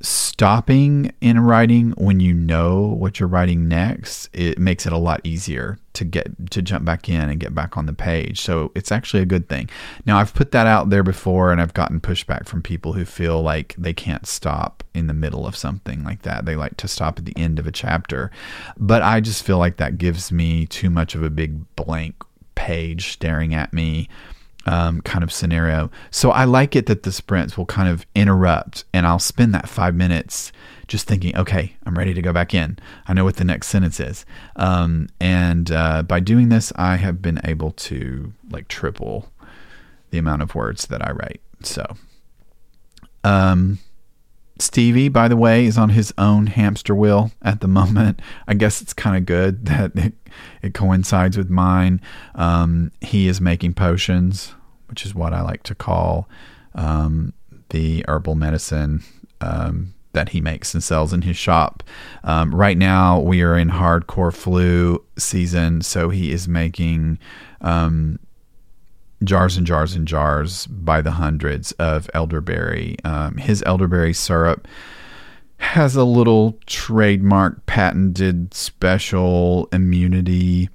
stopping 0.00 1.12
in 1.20 1.40
writing 1.40 1.90
when 1.92 2.20
you 2.20 2.32
know 2.32 2.82
what 2.82 3.18
you're 3.18 3.28
writing 3.28 3.66
next 3.66 4.28
it 4.32 4.56
makes 4.56 4.86
it 4.86 4.92
a 4.92 4.96
lot 4.96 5.20
easier 5.24 5.76
to 5.92 6.04
get 6.04 6.28
to 6.50 6.62
jump 6.62 6.84
back 6.84 7.08
in 7.08 7.28
and 7.28 7.40
get 7.40 7.52
back 7.52 7.76
on 7.76 7.86
the 7.86 7.92
page. 7.92 8.40
So 8.40 8.70
it's 8.76 8.92
actually 8.92 9.20
a 9.20 9.26
good 9.26 9.48
thing. 9.48 9.68
Now 10.06 10.18
i've 10.18 10.32
put 10.32 10.52
that 10.52 10.68
out 10.68 10.90
there 10.90 11.02
before 11.02 11.50
and 11.50 11.60
i've 11.60 11.74
gotten 11.74 12.00
pushback 12.00 12.46
from 12.46 12.62
people 12.62 12.92
who 12.92 13.04
feel 13.04 13.42
like 13.42 13.74
they 13.76 13.92
can't 13.92 14.26
stop 14.26 14.84
in 14.94 15.08
the 15.08 15.14
middle 15.14 15.46
of 15.46 15.56
something 15.56 16.04
like 16.04 16.22
that. 16.22 16.44
They 16.44 16.54
like 16.54 16.76
to 16.76 16.88
stop 16.88 17.18
at 17.18 17.24
the 17.24 17.36
end 17.36 17.58
of 17.58 17.66
a 17.66 17.72
chapter. 17.72 18.30
But 18.76 19.02
i 19.02 19.20
just 19.20 19.42
feel 19.42 19.58
like 19.58 19.78
that 19.78 19.98
gives 19.98 20.30
me 20.30 20.66
too 20.66 20.90
much 20.90 21.16
of 21.16 21.24
a 21.24 21.30
big 21.30 21.74
blank 21.74 22.22
page 22.54 23.12
staring 23.12 23.54
at 23.54 23.72
me 23.72 24.08
um, 24.68 25.00
kind 25.00 25.24
of 25.24 25.32
scenario. 25.32 25.90
So 26.10 26.30
I 26.30 26.44
like 26.44 26.76
it 26.76 26.86
that 26.86 27.02
the 27.02 27.10
sprints 27.10 27.56
will 27.56 27.64
kind 27.64 27.88
of 27.88 28.04
interrupt 28.14 28.84
and 28.92 29.06
I'll 29.06 29.18
spend 29.18 29.54
that 29.54 29.66
five 29.66 29.94
minutes 29.94 30.52
just 30.88 31.06
thinking, 31.06 31.34
okay, 31.36 31.74
I'm 31.86 31.96
ready 31.96 32.12
to 32.12 32.20
go 32.20 32.34
back 32.34 32.52
in. 32.52 32.78
I 33.06 33.14
know 33.14 33.24
what 33.24 33.36
the 33.36 33.44
next 33.44 33.68
sentence 33.68 33.98
is. 33.98 34.26
Um, 34.56 35.08
and 35.20 35.72
uh, 35.72 36.02
by 36.02 36.20
doing 36.20 36.50
this, 36.50 36.70
I 36.76 36.96
have 36.96 37.22
been 37.22 37.40
able 37.44 37.70
to 37.72 38.34
like 38.50 38.68
triple 38.68 39.32
the 40.10 40.18
amount 40.18 40.42
of 40.42 40.54
words 40.54 40.86
that 40.88 41.06
I 41.06 41.12
write. 41.12 41.40
So, 41.62 41.96
um, 43.24 43.78
Stevie, 44.58 45.08
by 45.08 45.28
the 45.28 45.36
way, 45.36 45.64
is 45.64 45.78
on 45.78 45.90
his 45.90 46.12
own 46.18 46.46
hamster 46.46 46.94
wheel 46.94 47.30
at 47.40 47.60
the 47.60 47.68
moment. 47.80 48.20
I 48.46 48.52
guess 48.52 48.82
it's 48.82 48.92
kind 48.92 49.16
of 49.16 49.24
good 49.24 49.64
that 49.66 49.96
it, 49.96 50.12
it, 50.60 50.74
coincides 50.74 51.38
with 51.38 51.48
mine. 51.48 52.02
Um, 52.34 52.92
he 53.00 53.28
is 53.28 53.40
making 53.40 53.74
potions, 53.74 54.54
which 54.88 55.04
is 55.04 55.14
what 55.14 55.32
I 55.32 55.42
like 55.42 55.62
to 55.64 55.74
call 55.74 56.28
um, 56.74 57.32
the 57.70 58.04
herbal 58.08 58.34
medicine 58.34 59.02
um, 59.40 59.94
that 60.12 60.30
he 60.30 60.40
makes 60.40 60.74
and 60.74 60.82
sells 60.82 61.12
in 61.12 61.22
his 61.22 61.36
shop. 61.36 61.82
Um, 62.24 62.54
right 62.54 62.76
now, 62.78 63.20
we 63.20 63.42
are 63.42 63.56
in 63.56 63.70
hardcore 63.70 64.34
flu 64.34 65.04
season, 65.16 65.82
so 65.82 66.08
he 66.08 66.32
is 66.32 66.48
making 66.48 67.18
um, 67.60 68.18
jars 69.22 69.56
and 69.56 69.66
jars 69.66 69.94
and 69.94 70.06
jars 70.06 70.66
by 70.66 71.02
the 71.02 71.12
hundreds 71.12 71.72
of 71.72 72.08
elderberry. 72.14 72.96
Um, 73.04 73.36
his 73.36 73.62
elderberry 73.66 74.14
syrup 74.14 74.66
has 75.58 75.96
a 75.96 76.04
little 76.04 76.58
trademark 76.66 77.66
patented 77.66 78.54
special 78.54 79.68
immunity 79.72 80.70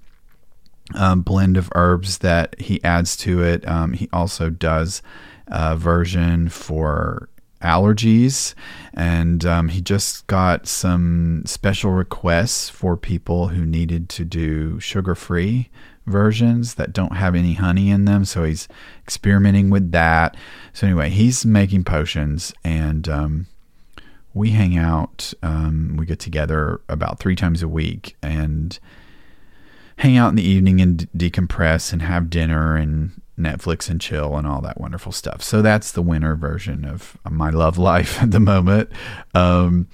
um, 0.96 1.22
blend 1.22 1.58
of 1.58 1.70
herbs 1.76 2.20
that 2.20 2.60
he 2.60 2.84
adds 2.84 3.16
to 3.18 3.44
it. 3.44 3.68
Um, 3.68 3.94
he 3.94 4.10
also 4.14 4.50
does 4.50 5.02
a 5.48 5.76
version 5.76 6.50
for 6.50 7.30
allergies 7.62 8.54
and 8.94 9.46
um, 9.46 9.70
he 9.70 9.82
just 9.82 10.28
got 10.28 10.68
some 10.68 11.44
special 11.46 11.92
requests 11.92 12.70
for 12.70 12.98
people 12.98 13.48
who 13.48 13.66
needed 13.66 14.10
to 14.10 14.26
do 14.26 14.80
sugar 14.80 15.16
free 15.16 15.70
versions 16.06 16.76
that 16.76 16.92
don't 16.92 17.16
have 17.16 17.34
any 17.34 17.54
honey 17.54 17.90
in 17.90 18.06
them. 18.06 18.26
So 18.26 18.44
he's 18.44 18.68
experimenting 19.04 19.70
with 19.70 19.92
that. 19.92 20.36
So 20.74 20.88
anyway, 20.88 21.10
he's 21.10 21.46
making 21.46 21.86
potions 21.86 22.54
and 22.64 23.08
um, 23.08 23.48
we 24.34 24.52
hang 24.52 24.78
out. 24.78 25.34
Um, 25.42 25.96
we 25.98 26.06
get 26.06 26.20
together 26.20 26.82
about 26.90 27.20
three 27.20 27.36
times 27.36 27.64
a 27.64 27.68
week 27.68 28.18
and 28.22 28.78
hang 30.04 30.18
out 30.18 30.28
in 30.28 30.36
the 30.36 30.44
evening 30.44 30.82
and 30.82 31.10
decompress 31.16 31.94
and 31.94 32.02
have 32.02 32.30
dinner 32.30 32.76
and 32.76 33.22
Netflix 33.40 33.90
and 33.90 34.02
chill 34.02 34.36
and 34.36 34.46
all 34.46 34.60
that 34.60 34.78
wonderful 34.78 35.14
stuff. 35.14 35.42
So 35.42 35.62
that's 35.62 35.94
the 35.94 36.02
winter 36.02 36.36
version 36.36 36.84
of 36.84 37.18
my 37.30 37.50
love 37.50 37.78
life 37.78 38.22
at 38.22 38.32
the 38.32 38.42
moment. 38.42 38.92
Um, 39.34 39.88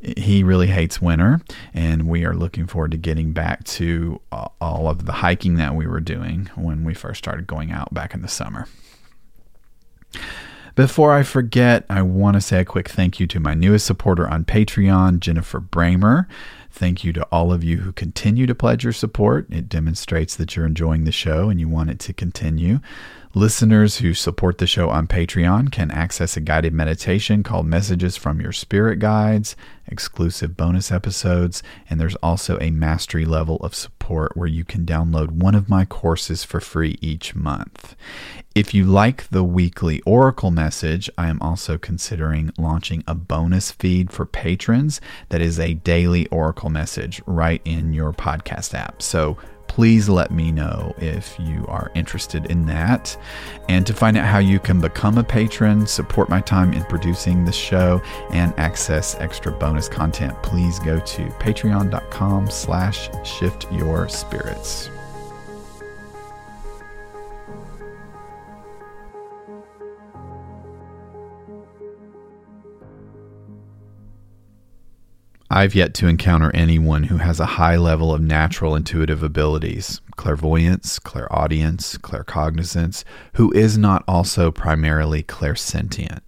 he 0.00 0.42
really 0.42 0.68
hates 0.68 1.02
winter, 1.02 1.42
and 1.74 2.08
we 2.08 2.24
are 2.24 2.32
looking 2.32 2.66
forward 2.66 2.92
to 2.92 2.96
getting 2.96 3.32
back 3.32 3.64
to 3.64 4.18
all 4.32 4.88
of 4.88 5.04
the 5.04 5.12
hiking 5.12 5.56
that 5.56 5.74
we 5.74 5.86
were 5.86 6.00
doing 6.00 6.50
when 6.54 6.82
we 6.82 6.94
first 6.94 7.18
started 7.18 7.46
going 7.46 7.70
out 7.70 7.92
back 7.92 8.14
in 8.14 8.22
the 8.22 8.28
summer. 8.28 8.66
Before 10.74 11.12
I 11.12 11.22
forget, 11.22 11.84
I 11.90 12.00
want 12.00 12.34
to 12.34 12.40
say 12.40 12.60
a 12.60 12.64
quick 12.64 12.88
thank 12.88 13.20
you 13.20 13.26
to 13.26 13.40
my 13.40 13.52
newest 13.52 13.84
supporter 13.84 14.26
on 14.26 14.46
Patreon, 14.46 15.20
Jennifer 15.20 15.60
Bramer. 15.60 16.26
Thank 16.74 17.04
you 17.04 17.12
to 17.12 17.22
all 17.30 17.52
of 17.52 17.62
you 17.62 17.78
who 17.78 17.92
continue 17.92 18.48
to 18.48 18.54
pledge 18.54 18.82
your 18.82 18.92
support. 18.92 19.46
It 19.48 19.68
demonstrates 19.68 20.34
that 20.34 20.56
you're 20.56 20.66
enjoying 20.66 21.04
the 21.04 21.12
show 21.12 21.48
and 21.48 21.60
you 21.60 21.68
want 21.68 21.90
it 21.90 22.00
to 22.00 22.12
continue. 22.12 22.80
Listeners 23.36 23.96
who 23.96 24.14
support 24.14 24.58
the 24.58 24.66
show 24.66 24.90
on 24.90 25.08
Patreon 25.08 25.72
can 25.72 25.90
access 25.90 26.36
a 26.36 26.40
guided 26.40 26.72
meditation 26.72 27.42
called 27.42 27.66
Messages 27.66 28.16
from 28.16 28.40
Your 28.40 28.52
Spirit 28.52 29.00
Guides, 29.00 29.56
exclusive 29.88 30.56
bonus 30.56 30.92
episodes, 30.92 31.60
and 31.90 32.00
there's 32.00 32.14
also 32.16 32.56
a 32.60 32.70
mastery 32.70 33.24
level 33.24 33.56
of 33.56 33.74
support 33.74 34.36
where 34.36 34.46
you 34.46 34.64
can 34.64 34.86
download 34.86 35.32
one 35.32 35.56
of 35.56 35.68
my 35.68 35.84
courses 35.84 36.44
for 36.44 36.60
free 36.60 36.96
each 37.00 37.34
month. 37.34 37.96
If 38.54 38.72
you 38.72 38.84
like 38.84 39.28
the 39.30 39.42
weekly 39.42 40.00
Oracle 40.02 40.52
message, 40.52 41.10
I 41.18 41.26
am 41.26 41.42
also 41.42 41.76
considering 41.76 42.52
launching 42.56 43.02
a 43.08 43.16
bonus 43.16 43.72
feed 43.72 44.12
for 44.12 44.26
patrons 44.26 45.00
that 45.30 45.40
is 45.40 45.58
a 45.58 45.74
daily 45.74 46.28
Oracle 46.28 46.70
message 46.70 47.20
right 47.26 47.60
in 47.64 47.94
your 47.94 48.12
podcast 48.12 48.74
app. 48.74 49.02
So 49.02 49.38
please 49.66 50.08
let 50.08 50.30
me 50.30 50.52
know 50.52 50.94
if 50.98 51.36
you 51.38 51.64
are 51.68 51.90
interested 51.94 52.46
in 52.46 52.66
that. 52.66 53.16
And 53.68 53.86
to 53.86 53.94
find 53.94 54.16
out 54.16 54.26
how 54.26 54.38
you 54.38 54.58
can 54.58 54.80
become 54.80 55.18
a 55.18 55.24
patron, 55.24 55.86
support 55.86 56.28
my 56.28 56.40
time 56.40 56.72
in 56.72 56.84
producing 56.84 57.44
the 57.44 57.52
show, 57.52 58.00
and 58.30 58.54
access 58.58 59.14
extra 59.16 59.52
bonus 59.52 59.88
content, 59.88 60.40
please 60.42 60.78
go 60.78 61.00
to 61.00 61.26
patreon.com 61.40 62.50
slash 62.50 63.08
shift 63.24 63.66
your 63.72 64.08
spirits. 64.08 64.90
I've 75.54 75.76
yet 75.76 75.94
to 75.94 76.08
encounter 76.08 76.50
anyone 76.52 77.04
who 77.04 77.18
has 77.18 77.38
a 77.38 77.46
high 77.46 77.76
level 77.76 78.12
of 78.12 78.20
natural 78.20 78.74
intuitive 78.74 79.22
abilities, 79.22 80.00
clairvoyance, 80.16 80.98
clairaudience, 80.98 81.96
claircognizance, 81.96 83.04
who 83.34 83.52
is 83.52 83.78
not 83.78 84.02
also 84.08 84.50
primarily 84.50 85.22
clairsentient, 85.22 86.22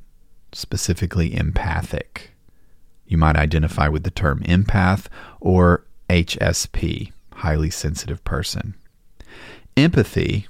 specifically 0.53 1.35
empathic. 1.35 2.31
You 3.09 3.19
might 3.19 3.35
identify 3.35 3.89
with 3.89 4.05
the 4.05 4.13
term 4.13 4.45
empath 4.45 5.07
or 5.41 5.85
HSP, 6.09 7.11
highly 7.33 7.71
sensitive 7.71 8.23
person. 8.23 8.77
Empathy, 9.77 10.47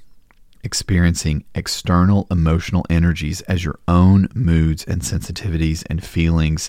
experiencing 0.63 1.47
external 1.55 2.27
emotional 2.31 2.85
energies 2.91 3.41
as 3.43 3.65
your 3.65 3.79
own 3.89 4.29
moods 4.35 4.85
and 4.85 5.01
sensitivities 5.01 5.83
and 5.89 6.05
feelings 6.05 6.69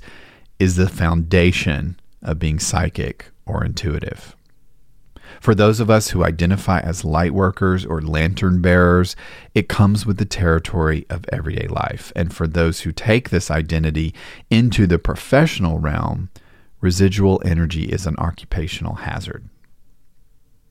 is 0.59 0.75
the 0.75 0.89
foundation 0.89 1.99
of 2.21 2.39
being 2.39 2.59
psychic 2.59 3.31
or 3.45 3.63
intuitive. 3.63 4.35
For 5.39 5.53
those 5.53 5.79
of 5.79 5.89
us 5.89 6.09
who 6.09 6.23
identify 6.23 6.79
as 6.79 7.05
light 7.05 7.33
workers 7.33 7.85
or 7.85 8.01
lantern 8.01 8.61
bearers, 8.61 9.15
it 9.53 9.69
comes 9.69 10.05
with 10.05 10.17
the 10.17 10.25
territory 10.25 11.05
of 11.09 11.25
everyday 11.31 11.67
life. 11.67 12.11
And 12.15 12.33
for 12.33 12.47
those 12.47 12.81
who 12.81 12.91
take 12.91 13.29
this 13.29 13.51
identity 13.51 14.13
into 14.49 14.87
the 14.87 14.99
professional 14.99 15.79
realm, 15.79 16.29
residual 16.81 17.41
energy 17.45 17.85
is 17.85 18.05
an 18.05 18.15
occupational 18.17 18.95
hazard. 18.95 19.47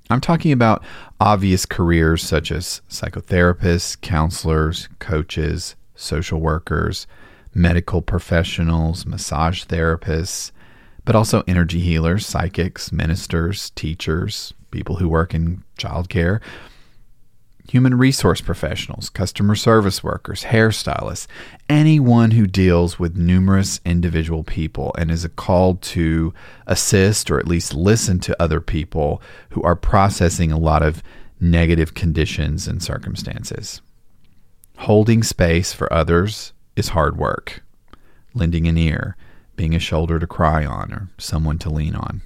I'm 0.09 0.21
talking 0.21 0.53
about 0.53 0.85
obvious 1.21 1.67
careers 1.67 2.23
such 2.23 2.53
as 2.53 2.81
psychotherapists, 2.89 4.01
counselors, 4.01 4.89
coaches, 4.99 5.75
social 5.97 6.41
workers, 6.41 7.07
medical 7.57 8.03
professionals, 8.03 9.07
massage 9.07 9.65
therapists, 9.65 10.53
but 11.05 11.17
also 11.17 11.43
energy 11.49 11.81
healers, 11.81 12.27
psychics, 12.27 12.93
ministers, 12.93 13.71
teachers, 13.71 14.53
people 14.71 14.97
who 14.97 15.09
work 15.09 15.35
in 15.35 15.65
childcare, 15.79 16.41
human 17.69 17.97
resource 17.97 18.41
professionals, 18.41 19.09
customer 19.09 19.55
service 19.55 20.05
workers, 20.05 20.45
hairstylists, 20.45 21.27
anyone 21.69 22.33
who 22.33 22.47
deals 22.47 22.99
with 22.99 23.17
numerous 23.17 23.81
individual 23.85 24.45
people 24.45 24.95
and 24.99 25.11
is 25.11 25.27
called 25.37 25.81
to 25.81 26.35
assist 26.67 27.31
or 27.31 27.39
at 27.39 27.49
least 27.49 27.75
listen 27.75 28.21
to 28.21 28.41
other 28.43 28.61
people 28.61 29.23
who 29.51 29.63
are 29.63 29.77
processing 29.77 30.53
a 30.53 30.59
lot 30.59 30.83
of 30.83 31.03
negative 31.41 31.95
conditions 31.95 32.69
and 32.69 32.83
circumstances. 32.83 33.81
Holding 34.79 35.23
space 35.23 35.73
for 35.73 35.91
others 35.93 36.53
is 36.77 36.89
hard 36.89 37.17
work. 37.17 37.63
Lending 38.35 38.69
an 38.69 38.77
ear, 38.77 39.17
being 39.57 39.75
a 39.75 39.81
shoulder 39.81 40.19
to 40.19 40.27
cry 40.27 40.65
on, 40.65 40.93
or 40.93 41.09
someone 41.19 41.59
to 41.59 41.71
lean 41.71 41.95
on. 41.95 42.23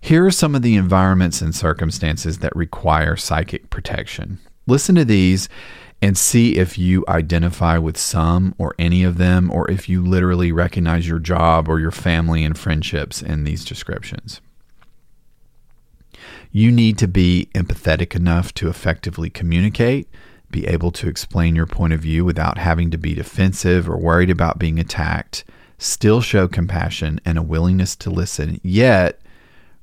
Here 0.00 0.26
are 0.26 0.30
some 0.30 0.54
of 0.54 0.62
the 0.62 0.76
environments 0.76 1.40
and 1.40 1.54
circumstances 1.54 2.40
that 2.40 2.54
require 2.54 3.16
psychic 3.16 3.70
protection. 3.70 4.38
Listen 4.66 4.94
to 4.96 5.04
these 5.04 5.48
and 6.02 6.18
see 6.18 6.56
if 6.56 6.76
you 6.76 7.04
identify 7.08 7.78
with 7.78 7.96
some 7.96 8.54
or 8.58 8.74
any 8.78 9.02
of 9.04 9.16
them, 9.16 9.50
or 9.50 9.70
if 9.70 9.88
you 9.88 10.04
literally 10.04 10.52
recognize 10.52 11.08
your 11.08 11.18
job 11.18 11.68
or 11.68 11.80
your 11.80 11.90
family 11.90 12.44
and 12.44 12.58
friendships 12.58 13.22
in 13.22 13.44
these 13.44 13.64
descriptions. 13.64 14.42
You 16.52 16.70
need 16.70 16.98
to 16.98 17.08
be 17.08 17.48
empathetic 17.54 18.14
enough 18.14 18.52
to 18.54 18.68
effectively 18.68 19.30
communicate 19.30 20.06
be 20.50 20.66
able 20.66 20.92
to 20.92 21.08
explain 21.08 21.56
your 21.56 21.66
point 21.66 21.92
of 21.92 22.00
view 22.00 22.24
without 22.24 22.58
having 22.58 22.90
to 22.90 22.98
be 22.98 23.14
defensive 23.14 23.88
or 23.88 23.96
worried 23.96 24.30
about 24.30 24.58
being 24.58 24.78
attacked, 24.78 25.44
still 25.78 26.20
show 26.20 26.46
compassion 26.46 27.20
and 27.24 27.38
a 27.38 27.42
willingness 27.42 27.96
to 27.96 28.10
listen, 28.10 28.60
yet 28.62 29.20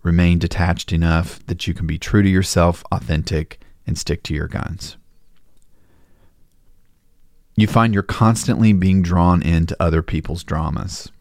remain 0.03 0.39
detached 0.39 0.91
enough 0.91 1.45
that 1.45 1.67
you 1.67 1.73
can 1.73 1.85
be 1.85 1.97
true 1.97 2.23
to 2.23 2.29
yourself, 2.29 2.83
authentic, 2.91 3.59
and 3.85 3.97
stick 3.97 4.23
to 4.23 4.33
your 4.33 4.47
guns. 4.47 4.97
You 7.55 7.67
find 7.67 7.93
you're 7.93 8.03
constantly 8.03 8.73
being 8.73 9.01
drawn 9.01 9.41
into 9.43 9.75
other 9.79 10.01
people's 10.01 10.43
dramas. 10.43 11.11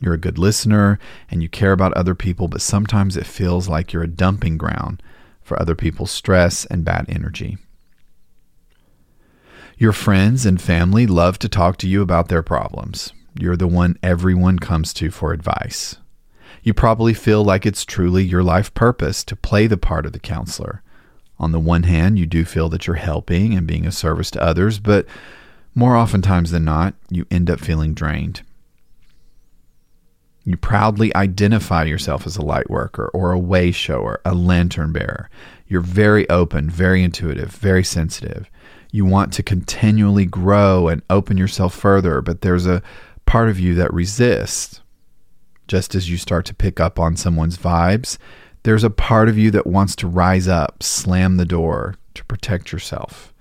You're 0.00 0.14
a 0.14 0.18
good 0.18 0.38
listener 0.38 0.98
and 1.30 1.42
you 1.42 1.48
care 1.48 1.72
about 1.72 1.92
other 1.94 2.14
people, 2.14 2.48
but 2.48 2.62
sometimes 2.62 3.16
it 3.16 3.26
feels 3.26 3.68
like 3.68 3.92
you're 3.92 4.02
a 4.02 4.08
dumping 4.08 4.56
ground 4.56 5.02
for 5.42 5.60
other 5.60 5.74
people's 5.74 6.10
stress 6.10 6.64
and 6.66 6.84
bad 6.84 7.06
energy. 7.08 7.58
Your 9.82 9.92
friends 9.92 10.46
and 10.46 10.62
family 10.62 11.08
love 11.08 11.40
to 11.40 11.48
talk 11.48 11.76
to 11.78 11.88
you 11.88 12.02
about 12.02 12.28
their 12.28 12.44
problems. 12.44 13.12
You're 13.36 13.56
the 13.56 13.66
one 13.66 13.98
everyone 14.00 14.60
comes 14.60 14.94
to 14.94 15.10
for 15.10 15.32
advice. 15.32 15.96
You 16.62 16.72
probably 16.72 17.14
feel 17.14 17.42
like 17.42 17.66
it's 17.66 17.84
truly 17.84 18.22
your 18.22 18.44
life 18.44 18.72
purpose 18.74 19.24
to 19.24 19.34
play 19.34 19.66
the 19.66 19.76
part 19.76 20.06
of 20.06 20.12
the 20.12 20.20
counselor. 20.20 20.82
On 21.40 21.50
the 21.50 21.58
one 21.58 21.82
hand, 21.82 22.16
you 22.16 22.26
do 22.26 22.44
feel 22.44 22.68
that 22.68 22.86
you're 22.86 22.94
helping 22.94 23.54
and 23.54 23.66
being 23.66 23.84
a 23.84 23.90
service 23.90 24.30
to 24.30 24.40
others, 24.40 24.78
but 24.78 25.04
more 25.74 25.96
oftentimes 25.96 26.52
than 26.52 26.64
not, 26.64 26.94
you 27.10 27.26
end 27.28 27.50
up 27.50 27.58
feeling 27.58 27.92
drained. 27.92 28.42
You 30.44 30.56
proudly 30.56 31.12
identify 31.16 31.82
yourself 31.82 32.24
as 32.24 32.36
a 32.36 32.44
light 32.44 32.70
worker 32.70 33.10
or 33.12 33.32
a 33.32 33.38
way 33.38 33.72
shower, 33.72 34.20
a 34.24 34.32
lantern 34.32 34.92
bearer. 34.92 35.28
You're 35.66 35.80
very 35.80 36.30
open, 36.30 36.70
very 36.70 37.02
intuitive, 37.02 37.50
very 37.50 37.82
sensitive. 37.82 38.48
You 38.92 39.06
want 39.06 39.32
to 39.32 39.42
continually 39.42 40.26
grow 40.26 40.86
and 40.86 41.02
open 41.08 41.38
yourself 41.38 41.74
further, 41.74 42.20
but 42.20 42.42
there's 42.42 42.66
a 42.66 42.82
part 43.24 43.48
of 43.48 43.58
you 43.58 43.74
that 43.74 43.92
resists. 43.92 44.80
Just 45.66 45.94
as 45.94 46.10
you 46.10 46.18
start 46.18 46.44
to 46.46 46.54
pick 46.54 46.78
up 46.78 47.00
on 47.00 47.16
someone's 47.16 47.56
vibes, 47.56 48.18
there's 48.64 48.84
a 48.84 48.90
part 48.90 49.30
of 49.30 49.38
you 49.38 49.50
that 49.52 49.66
wants 49.66 49.96
to 49.96 50.06
rise 50.06 50.46
up, 50.46 50.82
slam 50.82 51.38
the 51.38 51.46
door 51.46 51.96
to 52.14 52.24
protect 52.26 52.70
yourself. 52.70 53.32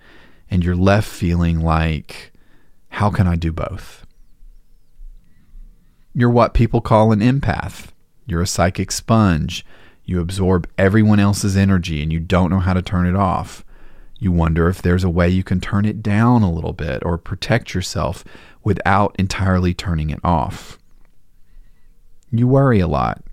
And 0.50 0.63
you're 0.63 0.75
left 0.75 1.08
feeling 1.08 1.60
like, 1.60 2.31
how 2.88 3.10
can 3.10 3.27
I 3.27 3.36
do 3.36 3.51
both? 3.51 4.05
You're 6.13 6.29
what 6.29 6.53
people 6.53 6.79
call 6.79 7.12
an 7.12 7.20
empath. 7.20 7.89
You're 8.25 8.41
a 8.41 8.48
psychic 8.48 8.91
sponge. 8.91 9.65
You 10.05 10.22
absorb 10.22 10.70
everyone 10.77 11.20
else's 11.20 11.58
energy 11.58 12.01
and 12.01 12.12
you 12.12 12.20
don't 12.20 12.50
know 12.50 12.60
how 12.60 12.74
to 12.74 12.81
turn 12.81 13.05
it 13.05 13.15
off. 13.15 13.65
You 14.22 14.32
wonder 14.32 14.70
if 14.70 14.84
there's 14.84 15.04
a 15.04 15.10
way 15.10 15.30
you 15.30 15.44
can 15.44 15.60
turn 15.60 15.84
it 15.84 16.04
down 16.04 16.44
a 16.44 16.51
little 16.51 16.74
bit 16.74 17.04
or 17.04 17.18
protect 17.18 17.74
yourself 17.74 18.24
without 18.63 19.16
entirely 19.18 19.74
turning 19.74 20.12
it 20.12 20.20
off. 20.24 20.78
You 22.32 22.48
worry 22.48 22.80
a 22.80 22.88
lot. 22.88 23.24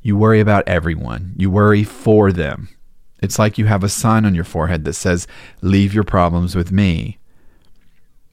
You 0.00 0.16
worry 0.16 0.40
about 0.40 0.66
everyone. 0.66 1.34
You 1.36 1.50
worry 1.50 1.84
for 1.84 2.32
them. 2.32 2.70
It's 3.20 3.38
like 3.38 3.58
you 3.58 3.66
have 3.66 3.84
a 3.84 3.90
sign 3.90 4.24
on 4.24 4.34
your 4.34 4.42
forehead 4.42 4.86
that 4.86 4.94
says, 4.94 5.26
Leave 5.60 5.92
your 5.92 6.02
problems 6.02 6.56
with 6.56 6.72
me. 6.72 7.18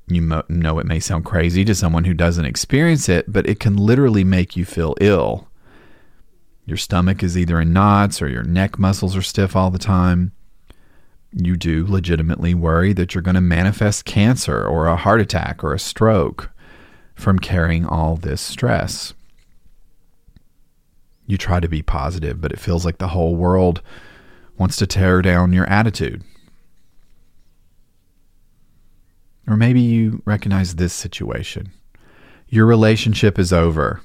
You 0.08 0.22
mo- 0.22 0.46
know 0.48 0.80
it 0.80 0.86
may 0.86 1.02
sound 1.02 1.26
crazy 1.26 1.66
to 1.66 1.76
someone 1.76 2.06
who 2.06 2.14
doesn't 2.14 2.46
experience 2.46 3.10
it, 3.10 3.30
but 3.30 3.46
it 3.46 3.60
can 3.60 3.76
literally 3.76 4.24
make 4.24 4.56
you 4.56 4.64
feel 4.64 4.96
ill. 5.02 5.50
Your 6.66 6.78
stomach 6.78 7.22
is 7.22 7.38
either 7.38 7.60
in 7.60 7.74
knots 7.74 8.22
or 8.22 8.30
your 8.30 8.44
neck 8.44 8.80
muscles 8.80 9.18
are 9.18 9.22
stiff 9.22 9.54
all 9.54 9.70
the 9.70 9.78
time. 9.78 10.32
You 11.36 11.56
do 11.56 11.86
legitimately 11.88 12.54
worry 12.54 12.94
that 12.94 13.14
you're 13.16 13.24
going 13.24 13.36
to 13.36 13.42
manifest 13.42 14.06
cancer 14.06 14.66
or 14.66 14.86
a 14.86 14.96
heart 14.96 15.20
attack 15.20 15.64
or 15.64 15.74
a 15.74 15.80
stroke 15.80 16.52
from 17.16 17.40
carrying 17.40 17.86
all 17.86 18.16
this 18.16 18.42
stress. 18.42 19.14
You 21.26 21.38
try 21.38 21.60
to 21.60 21.68
be 21.68 21.82
positive, 21.82 22.40
but 22.40 22.52
it 22.52 22.60
feels 22.60 22.86
like 22.86 23.00
the 23.00 23.10
whole 23.10 23.36
world 23.36 23.82
wants 24.58 24.76
to 24.78 24.88
tear 24.88 25.22
down 25.22 25.54
your 25.54 25.66
attitude. 25.66 26.24
Or 29.48 29.58
maybe 29.58 29.82
you 29.82 30.22
recognize 30.26 30.76
this 30.76 30.94
situation. 30.94 31.72
Your 32.48 32.66
relationship 32.66 33.40
is 33.40 33.52
over. 33.52 34.02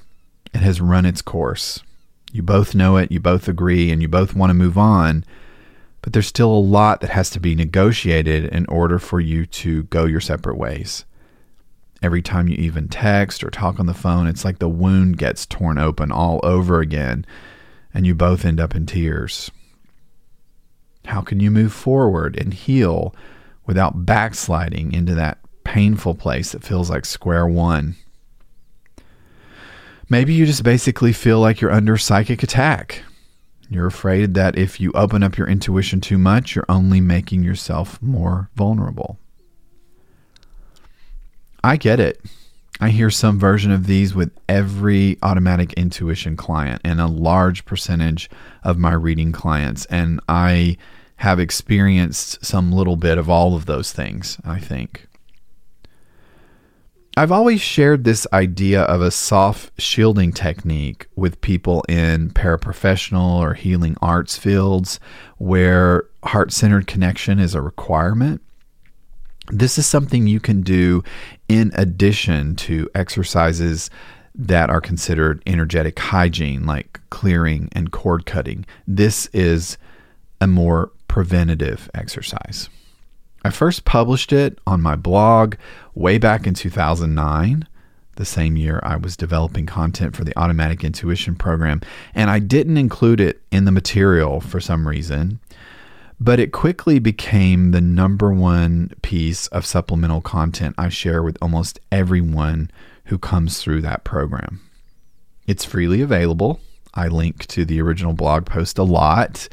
It 0.53 0.61
has 0.61 0.81
run 0.81 1.05
its 1.05 1.21
course. 1.21 1.83
You 2.31 2.41
both 2.41 2.73
know 2.73 2.97
it, 2.97 3.11
you 3.11 3.19
both 3.19 3.47
agree, 3.47 3.91
and 3.91 4.01
you 4.01 4.07
both 4.07 4.35
want 4.35 4.49
to 4.49 4.55
move 4.55 4.77
on, 4.77 5.23
but 6.01 6.13
there's 6.13 6.27
still 6.27 6.51
a 6.51 6.59
lot 6.59 7.01
that 7.01 7.09
has 7.09 7.29
to 7.31 7.39
be 7.39 7.55
negotiated 7.55 8.45
in 8.45 8.65
order 8.67 8.99
for 8.99 9.19
you 9.19 9.45
to 9.45 9.83
go 9.83 10.05
your 10.05 10.21
separate 10.21 10.57
ways. 10.57 11.05
Every 12.01 12.21
time 12.21 12.47
you 12.47 12.55
even 12.55 12.87
text 12.87 13.43
or 13.43 13.49
talk 13.49 13.79
on 13.79 13.85
the 13.85 13.93
phone, 13.93 14.27
it's 14.27 14.45
like 14.45 14.59
the 14.59 14.69
wound 14.69 15.17
gets 15.17 15.45
torn 15.45 15.77
open 15.77 16.11
all 16.11 16.39
over 16.43 16.79
again, 16.79 17.25
and 17.93 18.07
you 18.07 18.15
both 18.15 18.45
end 18.45 18.59
up 18.59 18.73
in 18.73 18.85
tears. 18.85 19.51
How 21.05 21.21
can 21.21 21.39
you 21.39 21.51
move 21.51 21.73
forward 21.73 22.37
and 22.37 22.53
heal 22.53 23.13
without 23.65 24.05
backsliding 24.05 24.93
into 24.93 25.13
that 25.15 25.39
painful 25.63 26.15
place 26.15 26.53
that 26.53 26.63
feels 26.63 26.89
like 26.89 27.05
square 27.05 27.47
one? 27.47 27.95
Maybe 30.07 30.33
you 30.33 30.45
just 30.45 30.63
basically 30.63 31.13
feel 31.13 31.39
like 31.39 31.61
you're 31.61 31.71
under 31.71 31.97
psychic 31.97 32.41
attack. 32.41 33.03
You're 33.69 33.87
afraid 33.87 34.33
that 34.33 34.57
if 34.57 34.79
you 34.79 34.91
open 34.93 35.21
up 35.21 35.37
your 35.37 35.47
intuition 35.47 36.01
too 36.01 36.17
much, 36.17 36.55
you're 36.55 36.65
only 36.67 36.99
making 37.01 37.43
yourself 37.43 38.01
more 38.01 38.49
vulnerable. 38.55 39.19
I 41.63 41.77
get 41.77 41.99
it. 41.99 42.19
I 42.81 42.89
hear 42.89 43.09
some 43.09 43.37
version 43.37 43.71
of 43.71 43.85
these 43.85 44.15
with 44.15 44.31
every 44.47 45.17
automatic 45.21 45.73
intuition 45.73 46.37
client 46.37 46.81
and 46.85 46.99
a 46.99 47.07
large 47.07 47.65
percentage 47.65 48.29
of 48.63 48.77
my 48.77 48.93
reading 48.93 49.33
clients. 49.33 49.85
And 49.85 50.19
I 50.29 50.77
have 51.17 51.39
experienced 51.39 52.43
some 52.43 52.71
little 52.71 52.95
bit 52.95 53.17
of 53.17 53.29
all 53.29 53.55
of 53.55 53.65
those 53.65 53.91
things, 53.91 54.37
I 54.45 54.59
think. 54.59 55.08
I've 57.19 57.33
always 57.33 57.59
shared 57.59 58.05
this 58.05 58.25
idea 58.31 58.83
of 58.83 59.01
a 59.01 59.11
soft 59.11 59.73
shielding 59.77 60.31
technique 60.31 61.07
with 61.17 61.41
people 61.41 61.83
in 61.89 62.29
paraprofessional 62.29 63.41
or 63.41 63.55
healing 63.55 63.97
arts 64.01 64.37
fields 64.37 65.01
where 65.37 66.05
heart 66.23 66.53
centered 66.53 66.87
connection 66.87 67.37
is 67.37 67.53
a 67.53 67.61
requirement. 67.61 68.41
This 69.49 69.77
is 69.77 69.85
something 69.85 70.27
you 70.27 70.39
can 70.39 70.61
do 70.61 71.03
in 71.49 71.73
addition 71.75 72.55
to 72.55 72.89
exercises 72.95 73.89
that 74.33 74.69
are 74.69 74.79
considered 74.79 75.43
energetic 75.45 75.99
hygiene, 75.99 76.65
like 76.65 77.01
clearing 77.09 77.67
and 77.73 77.91
cord 77.91 78.25
cutting. 78.25 78.65
This 78.87 79.25
is 79.33 79.77
a 80.39 80.47
more 80.47 80.93
preventative 81.09 81.91
exercise. 81.93 82.69
I 83.43 83.49
first 83.49 83.85
published 83.85 84.33
it 84.33 84.59
on 84.67 84.81
my 84.81 84.95
blog 84.95 85.55
way 85.95 86.17
back 86.17 86.45
in 86.45 86.53
2009, 86.53 87.67
the 88.15 88.25
same 88.25 88.57
year 88.57 88.81
I 88.83 88.97
was 88.97 89.15
developing 89.15 89.65
content 89.65 90.15
for 90.15 90.23
the 90.23 90.37
Automatic 90.37 90.83
Intuition 90.83 91.35
program, 91.35 91.81
and 92.13 92.29
I 92.29 92.39
didn't 92.39 92.77
include 92.77 93.21
it 93.21 93.41
in 93.51 93.65
the 93.65 93.71
material 93.71 94.41
for 94.41 94.59
some 94.59 94.87
reason 94.87 95.39
but 96.19 96.39
it 96.39 96.51
quickly 96.51 96.99
became 96.99 97.71
the 97.71 97.81
number 97.81 98.33
one 98.33 98.91
piece 99.01 99.47
of 99.47 99.65
supplemental 99.65 100.21
content 100.21 100.75
I 100.77 100.89
share 100.89 101.23
with 101.23 101.37
almost 101.41 101.79
everyone 101.91 102.69
who 103.05 103.17
comes 103.17 103.61
through 103.61 103.81
that 103.81 104.03
program. 104.03 104.61
It's 105.47 105.65
freely 105.65 106.01
available. 106.01 106.59
I 106.93 107.07
link 107.07 107.45
to 107.47 107.63
the 107.63 107.81
original 107.81 108.13
blog 108.13 108.45
post 108.45 108.77
a 108.77 108.83
lot, 108.83 109.47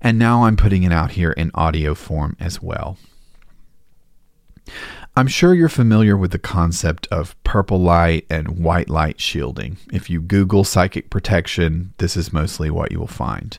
and 0.00 0.18
now 0.18 0.44
I'm 0.44 0.56
putting 0.56 0.84
it 0.84 0.92
out 0.92 1.12
here 1.12 1.32
in 1.32 1.50
audio 1.54 1.94
form 1.94 2.36
as 2.40 2.62
well. 2.62 2.96
I'm 5.16 5.28
sure 5.28 5.54
you're 5.54 5.68
familiar 5.70 6.16
with 6.16 6.32
the 6.32 6.38
concept 6.38 7.08
of 7.10 7.42
purple 7.42 7.80
light 7.80 8.26
and 8.28 8.62
white 8.62 8.90
light 8.90 9.20
shielding. 9.20 9.78
If 9.92 10.10
you 10.10 10.20
Google 10.20 10.62
psychic 10.62 11.08
protection, 11.08 11.94
this 11.98 12.16
is 12.16 12.32
mostly 12.32 12.68
what 12.68 12.92
you 12.92 12.98
will 12.98 13.06
find. 13.06 13.58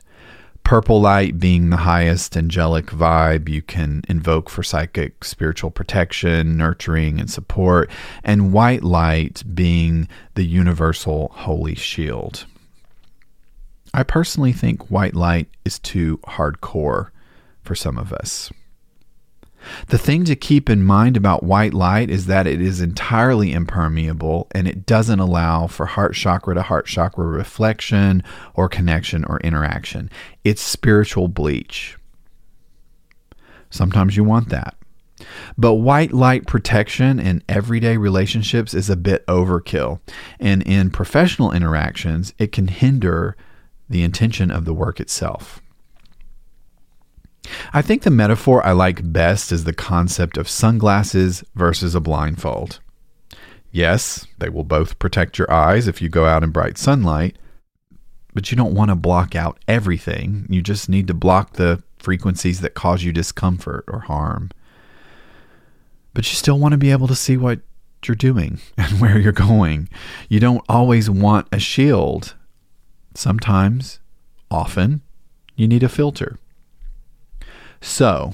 Purple 0.62 1.00
light 1.00 1.40
being 1.40 1.70
the 1.70 1.78
highest 1.78 2.36
angelic 2.36 2.86
vibe 2.86 3.48
you 3.48 3.62
can 3.62 4.02
invoke 4.08 4.50
for 4.50 4.62
psychic 4.62 5.24
spiritual 5.24 5.70
protection, 5.70 6.56
nurturing, 6.56 7.18
and 7.18 7.30
support, 7.30 7.90
and 8.22 8.52
white 8.52 8.84
light 8.84 9.42
being 9.54 10.06
the 10.34 10.44
universal 10.44 11.32
holy 11.34 11.74
shield. 11.74 12.44
I 13.94 14.02
personally 14.02 14.52
think 14.52 14.90
white 14.90 15.14
light 15.14 15.48
is 15.64 15.78
too 15.78 16.18
hardcore 16.18 17.08
for 17.62 17.74
some 17.74 17.96
of 17.96 18.12
us. 18.12 18.52
The 19.88 19.98
thing 19.98 20.24
to 20.24 20.36
keep 20.36 20.68
in 20.68 20.84
mind 20.84 21.16
about 21.16 21.42
white 21.42 21.74
light 21.74 22.10
is 22.10 22.26
that 22.26 22.46
it 22.46 22.60
is 22.60 22.80
entirely 22.80 23.52
impermeable 23.52 24.48
and 24.52 24.66
it 24.68 24.86
doesn't 24.86 25.20
allow 25.20 25.66
for 25.66 25.86
heart 25.86 26.14
chakra 26.14 26.54
to 26.54 26.62
heart 26.62 26.86
chakra 26.86 27.26
reflection 27.26 28.22
or 28.54 28.68
connection 28.68 29.24
or 29.24 29.40
interaction. 29.40 30.10
It's 30.44 30.62
spiritual 30.62 31.28
bleach. 31.28 31.96
Sometimes 33.70 34.16
you 34.16 34.24
want 34.24 34.48
that. 34.48 34.74
But 35.56 35.74
white 35.74 36.12
light 36.12 36.46
protection 36.46 37.18
in 37.18 37.42
everyday 37.48 37.96
relationships 37.96 38.74
is 38.74 38.88
a 38.88 38.96
bit 38.96 39.26
overkill. 39.26 40.00
And 40.38 40.62
in 40.62 40.90
professional 40.90 41.52
interactions, 41.52 42.32
it 42.38 42.52
can 42.52 42.68
hinder 42.68 43.36
the 43.88 44.02
intention 44.02 44.50
of 44.50 44.64
the 44.64 44.74
work 44.74 45.00
itself. 45.00 45.60
I 47.72 47.82
think 47.82 48.02
the 48.02 48.10
metaphor 48.10 48.64
I 48.66 48.72
like 48.72 49.12
best 49.12 49.52
is 49.52 49.64
the 49.64 49.72
concept 49.72 50.36
of 50.36 50.48
sunglasses 50.48 51.44
versus 51.54 51.94
a 51.94 52.00
blindfold. 52.00 52.80
Yes, 53.70 54.26
they 54.38 54.48
will 54.48 54.64
both 54.64 54.98
protect 54.98 55.38
your 55.38 55.50
eyes 55.52 55.86
if 55.88 56.00
you 56.00 56.08
go 56.08 56.24
out 56.24 56.42
in 56.42 56.50
bright 56.50 56.78
sunlight, 56.78 57.36
but 58.34 58.50
you 58.50 58.56
don't 58.56 58.74
want 58.74 58.90
to 58.90 58.94
block 58.94 59.36
out 59.36 59.58
everything. 59.68 60.46
You 60.48 60.62
just 60.62 60.88
need 60.88 61.06
to 61.08 61.14
block 61.14 61.54
the 61.54 61.82
frequencies 61.98 62.60
that 62.60 62.74
cause 62.74 63.02
you 63.02 63.12
discomfort 63.12 63.84
or 63.88 64.00
harm. 64.00 64.50
but 66.14 66.28
you 66.28 66.34
still 66.34 66.58
want 66.58 66.72
to 66.72 66.78
be 66.78 66.90
able 66.90 67.06
to 67.06 67.14
see 67.14 67.36
what 67.36 67.60
you're 68.04 68.14
doing 68.14 68.58
and 68.78 69.00
where 69.00 69.18
you're 69.18 69.32
going. 69.32 69.88
You 70.28 70.40
don't 70.40 70.64
always 70.68 71.08
want 71.10 71.46
a 71.52 71.58
shield. 71.58 72.34
Sometimes, 73.14 74.00
often, 74.50 75.02
you 75.56 75.68
need 75.68 75.82
a 75.82 75.88
filter. 75.88 76.38
So, 77.80 78.32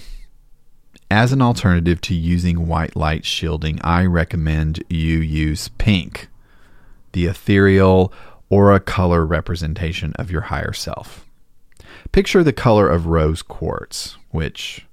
as 1.10 1.32
an 1.32 1.42
alternative 1.42 2.00
to 2.02 2.14
using 2.14 2.66
white 2.66 2.96
light 2.96 3.24
shielding, 3.24 3.80
I 3.82 4.04
recommend 4.06 4.82
you 4.88 5.18
use 5.18 5.68
pink, 5.68 6.28
the 7.12 7.26
ethereal 7.26 8.12
aura 8.48 8.80
color 8.80 9.24
representation 9.24 10.12
of 10.14 10.30
your 10.30 10.42
higher 10.42 10.72
self. 10.72 11.26
Picture 12.12 12.42
the 12.42 12.52
color 12.52 12.88
of 12.88 13.06
rose 13.06 13.42
quartz, 13.42 14.16
which, 14.30 14.86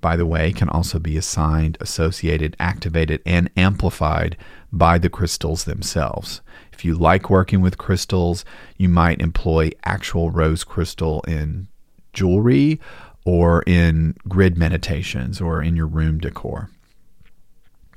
by 0.00 0.16
the 0.16 0.26
way, 0.26 0.52
can 0.52 0.68
also 0.68 0.98
be 0.98 1.16
assigned, 1.16 1.78
associated, 1.80 2.56
activated, 2.58 3.22
and 3.24 3.50
amplified 3.56 4.36
by 4.72 4.98
the 4.98 5.08
crystals 5.08 5.64
themselves. 5.64 6.40
If 6.72 6.84
you 6.84 6.94
like 6.94 7.30
working 7.30 7.60
with 7.60 7.78
crystals, 7.78 8.44
you 8.76 8.88
might 8.88 9.20
employ 9.20 9.70
actual 9.84 10.30
rose 10.30 10.64
crystal 10.64 11.22
in 11.26 11.68
jewelry 12.12 12.80
or 13.24 13.62
in 13.66 14.16
grid 14.28 14.56
meditations 14.56 15.40
or 15.40 15.62
in 15.62 15.76
your 15.76 15.86
room 15.86 16.18
decor. 16.18 16.70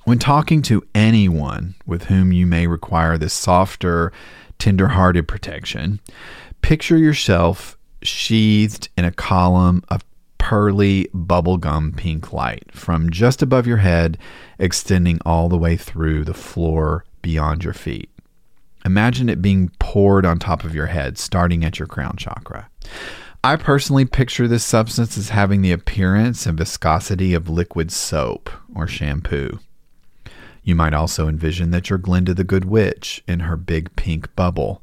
When 0.06 0.20
talking 0.20 0.62
to 0.64 0.86
anyone 0.96 1.76
with 1.86 2.04
whom 2.06 2.32
you 2.32 2.48
may 2.48 2.68
require 2.68 3.18
this 3.18 3.34
softer, 3.34 4.14
tender-hearted 4.58 5.28
protection, 5.28 6.00
picture 6.62 6.98
yourself 6.98 7.78
sheathed 8.02 8.88
in 8.98 9.04
a 9.04 9.12
column 9.12 9.84
of 9.90 10.06
pearly 10.38 11.10
bubblegum 11.14 11.98
pink 11.98 12.32
light 12.32 12.64
from 12.72 13.10
just 13.10 13.42
above 13.42 13.68
your 13.68 13.78
head, 13.78 14.18
extending 14.60 15.20
all 15.26 15.50
the 15.50 15.58
way 15.58 15.76
through 15.76 16.24
the 16.24 16.34
floor 16.34 17.04
beyond 17.22 17.66
your 17.66 17.74
feet. 17.74 18.10
Imagine 18.86 19.28
it 19.28 19.42
being 19.42 19.70
poured 19.80 20.26
on 20.26 20.40
top 20.40 20.64
of 20.64 20.74
your 20.74 20.86
head, 20.86 21.18
starting 21.18 21.66
at 21.66 21.80
your 21.80 21.88
crown 21.88 22.16
chakra. 22.16 22.70
I 23.48 23.56
personally 23.56 24.04
picture 24.04 24.46
this 24.46 24.66
substance 24.66 25.18
as 25.18 25.30
having 25.30 25.62
the 25.62 25.72
appearance 25.72 26.46
and 26.46 26.58
viscosity 26.58 27.34
of 27.34 27.48
liquid 27.48 27.94
soap 27.94 28.50
or 28.76 28.88
shampoo. 28.88 29.60
You 30.64 30.76
might 30.76 30.94
also 30.94 31.30
envision 31.30 31.72
that 31.72 31.90
you're 31.90 31.98
Glinda 31.98 32.34
the 32.34 32.44
Good 32.44 32.66
Witch 32.66 33.24
in 33.26 33.40
her 33.40 33.56
big 33.56 33.96
pink 33.96 34.36
bubble. 34.36 34.82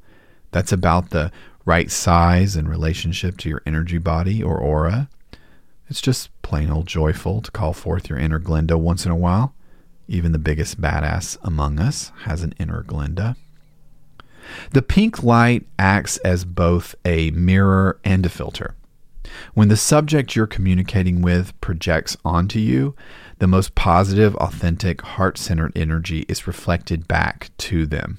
That's 0.50 0.72
about 0.72 1.11
the 1.11 1.31
right 1.66 1.90
size 1.90 2.57
in 2.57 2.66
relationship 2.66 3.37
to 3.40 3.50
your 3.50 3.61
energy 3.66 3.98
body 3.98 4.42
or 4.42 4.57
aura. 4.57 5.11
It's 5.90 6.00
just 6.00 6.31
plain 6.40 6.70
old 6.70 6.87
joyful 6.87 7.42
to 7.42 7.50
call 7.50 7.74
forth 7.74 8.09
your 8.09 8.18
inner 8.18 8.38
Glinda 8.38 8.79
once 8.79 9.05
in 9.05 9.12
a 9.12 9.16
while. 9.16 9.53
Even 10.09 10.33
the 10.33 10.38
biggest 10.38 10.81
badass 10.81 11.37
among 11.42 11.79
us 11.79 12.12
has 12.22 12.42
an 12.42 12.55
inner 12.59 12.83
Glinda. 12.83 13.37
The 14.72 14.83
pink 14.83 15.22
light 15.22 15.66
acts 15.78 16.16
as 16.18 16.44
both 16.44 16.94
a 17.04 17.30
mirror 17.33 17.98
and 18.04 18.24
a 18.26 18.28
filter. 18.28 18.74
When 19.54 19.68
the 19.68 19.76
subject 19.76 20.37
you're 20.37 20.46
communicating 20.46 21.22
with 21.22 21.59
projects 21.61 22.16
onto 22.24 22.59
you, 22.59 22.94
the 23.38 23.46
most 23.46 23.74
positive, 23.74 24.37
authentic, 24.37 25.02
heart 25.02 25.38
centered 25.38 25.72
energy 25.76 26.24
is 26.28 26.46
reflected 26.46 27.09
back 27.09 27.50
to 27.59 27.87
them. 27.87 28.18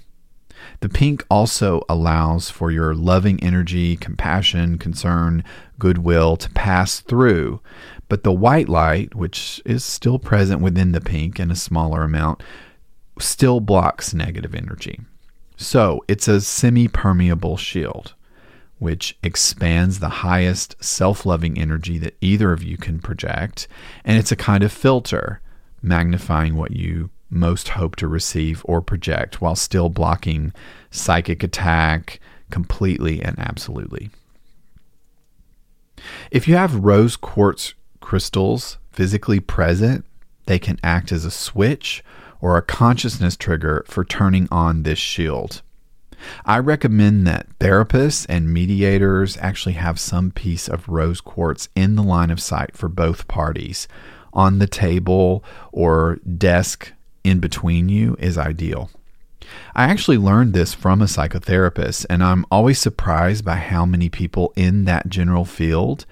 The 0.80 0.90
pink 0.90 1.26
also 1.30 1.84
allows 1.88 2.50
for 2.50 2.72
your 2.72 2.96
loving 2.96 3.42
energy, 3.44 3.96
compassion, 3.96 4.78
concern, 4.78 5.44
goodwill 5.78 6.38
to 6.38 6.50
pass 6.52 7.00
through. 7.00 7.62
But 8.10 8.24
the 8.24 8.32
white 8.32 8.70
light, 8.70 9.16
which 9.16 9.62
is 9.66 9.84
still 9.84 10.20
present 10.20 10.62
within 10.62 10.92
the 10.92 11.02
pink 11.02 11.40
in 11.40 11.52
a 11.52 11.56
smaller 11.56 12.04
amount, 12.04 12.42
still 13.20 13.60
blocks 13.60 14.14
negative 14.14 14.56
energy. 14.56 15.00
So 15.58 16.04
it's 16.08 16.28
a 16.28 16.42
semi 16.42 16.88
permeable 16.88 17.58
shield, 17.58 18.14
which 18.80 19.18
expands 19.24 20.00
the 20.00 20.10
highest 20.10 20.84
self 20.84 21.26
loving 21.26 21.58
energy 21.58 21.98
that 22.00 22.18
either 22.22 22.52
of 22.52 22.64
you 22.64 22.78
can 22.78 23.00
project. 23.00 23.68
And 24.04 24.18
it's 24.18 24.32
a 24.32 24.38
kind 24.38 24.64
of 24.64 24.72
filter, 24.72 25.42
magnifying 25.82 26.56
what 26.56 26.72
you 26.72 27.10
most 27.30 27.70
hope 27.70 27.96
to 27.98 28.08
receive 28.08 28.62
or 28.66 28.82
project 28.82 29.42
while 29.42 29.56
still 29.56 29.90
blocking 29.90 30.54
psychic 30.92 31.44
attack 31.44 32.20
completely 32.50 33.22
and 33.22 33.38
absolutely. 33.40 34.10
If 36.32 36.48
you 36.48 36.56
have 36.56 36.76
rose 36.76 37.16
quartz 37.16 37.74
crystals 38.00 38.78
physically 38.92 39.40
present, 39.40 40.06
they 40.46 40.60
can 40.60 40.80
act 40.84 41.12
as 41.12 41.26
a 41.26 41.32
switch 41.32 42.04
or 42.46 42.58
a 42.58 42.62
consciousness 42.62 43.36
trigger 43.36 43.84
for 43.88 44.06
turning 44.06 44.48
on 44.52 44.84
this 44.84 45.00
shield. 45.00 45.64
I 46.46 46.60
recommend 46.60 47.26
that 47.26 47.48
therapists 47.58 48.24
and 48.30 48.54
mediators 48.54 49.36
actually 49.38 49.74
have 49.74 50.00
some 50.00 50.30
piece 50.30 50.68
of 50.68 50.88
rose 50.88 51.22
quartz 51.22 51.70
in 51.76 51.96
the 51.96 52.04
line 52.04 52.30
of 52.30 52.40
sight 52.40 52.78
for 52.78 52.88
both 52.88 53.28
parties. 53.28 53.88
On 54.32 54.60
the 54.60 54.68
table 54.68 55.44
or 55.72 56.20
desk 56.38 56.94
in 57.24 57.40
between 57.40 57.90
you 57.90 58.16
is 58.20 58.38
ideal. 58.38 58.92
I 59.74 59.86
actually 59.86 60.20
learned 60.20 60.54
this 60.54 60.76
from 60.76 61.02
a 61.02 61.06
psychotherapist, 61.06 62.06
and 62.12 62.24
I'm 62.24 62.46
always 62.52 62.78
surprised 62.78 63.44
by 63.44 63.56
how 63.56 63.88
many 63.88 64.08
people 64.08 64.54
in 64.56 64.86
that 64.86 65.10
general 65.10 65.46
field 65.46 66.06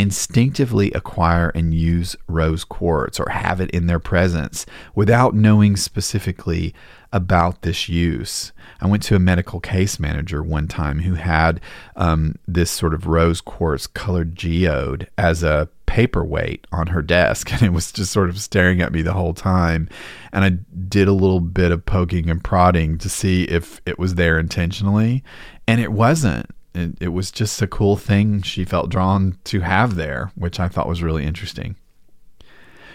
instinctively 0.00 0.90
acquire 0.92 1.50
and 1.50 1.74
use 1.74 2.16
rose 2.26 2.64
quartz 2.64 3.20
or 3.20 3.28
have 3.28 3.60
it 3.60 3.70
in 3.70 3.86
their 3.86 3.98
presence 3.98 4.64
without 4.94 5.34
knowing 5.34 5.76
specifically 5.76 6.74
about 7.12 7.60
this 7.60 7.86
use. 7.86 8.52
I 8.80 8.86
went 8.86 9.02
to 9.04 9.14
a 9.14 9.18
medical 9.18 9.60
case 9.60 10.00
manager 10.00 10.42
one 10.42 10.68
time 10.68 11.00
who 11.00 11.14
had 11.14 11.60
um, 11.96 12.36
this 12.48 12.70
sort 12.70 12.94
of 12.94 13.06
rose 13.06 13.42
quartz 13.42 13.86
colored 13.86 14.34
geode 14.34 15.06
as 15.18 15.42
a 15.42 15.68
paperweight 15.84 16.66
on 16.72 16.86
her 16.86 17.02
desk 17.02 17.52
and 17.52 17.62
it 17.62 17.72
was 17.72 17.92
just 17.92 18.10
sort 18.10 18.30
of 18.30 18.40
staring 18.40 18.80
at 18.80 18.92
me 18.92 19.02
the 19.02 19.12
whole 19.12 19.34
time 19.34 19.86
and 20.32 20.44
I 20.44 20.50
did 20.88 21.08
a 21.08 21.12
little 21.12 21.40
bit 21.40 21.72
of 21.72 21.84
poking 21.84 22.30
and 22.30 22.42
prodding 22.42 22.96
to 22.98 23.10
see 23.10 23.42
if 23.42 23.82
it 23.84 23.98
was 23.98 24.14
there 24.14 24.38
intentionally 24.38 25.24
and 25.66 25.78
it 25.78 25.92
wasn't 25.92 26.48
it, 26.74 26.96
it 27.00 27.08
was 27.08 27.30
just 27.30 27.60
a 27.62 27.66
cool 27.66 27.96
thing 27.96 28.42
she 28.42 28.64
felt 28.64 28.90
drawn 28.90 29.38
to 29.44 29.60
have 29.60 29.96
there, 29.96 30.32
which 30.34 30.60
I 30.60 30.68
thought 30.68 30.88
was 30.88 31.02
really 31.02 31.24
interesting. 31.24 31.76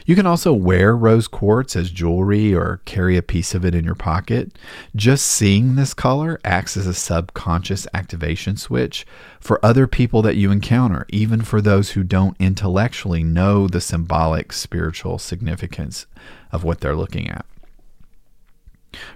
You 0.05 0.15
can 0.15 0.27
also 0.27 0.53
wear 0.53 0.95
rose 0.95 1.27
quartz 1.27 1.75
as 1.75 1.89
jewelry 1.89 2.53
or 2.53 2.81
carry 2.85 3.17
a 3.17 3.23
piece 3.23 3.55
of 3.55 3.65
it 3.65 3.73
in 3.73 3.83
your 3.83 3.95
pocket. 3.95 4.55
Just 4.95 5.25
seeing 5.25 5.75
this 5.75 5.95
color 5.95 6.39
acts 6.45 6.77
as 6.77 6.85
a 6.85 6.93
subconscious 6.93 7.87
activation 7.91 8.55
switch 8.55 9.05
for 9.39 9.63
other 9.65 9.87
people 9.87 10.21
that 10.21 10.35
you 10.35 10.51
encounter, 10.51 11.07
even 11.09 11.41
for 11.41 11.59
those 11.59 11.91
who 11.91 12.03
don't 12.03 12.37
intellectually 12.39 13.23
know 13.23 13.67
the 13.67 13.81
symbolic 13.81 14.53
spiritual 14.53 15.17
significance 15.17 16.05
of 16.51 16.63
what 16.63 16.81
they're 16.81 16.95
looking 16.95 17.27
at. 17.27 17.45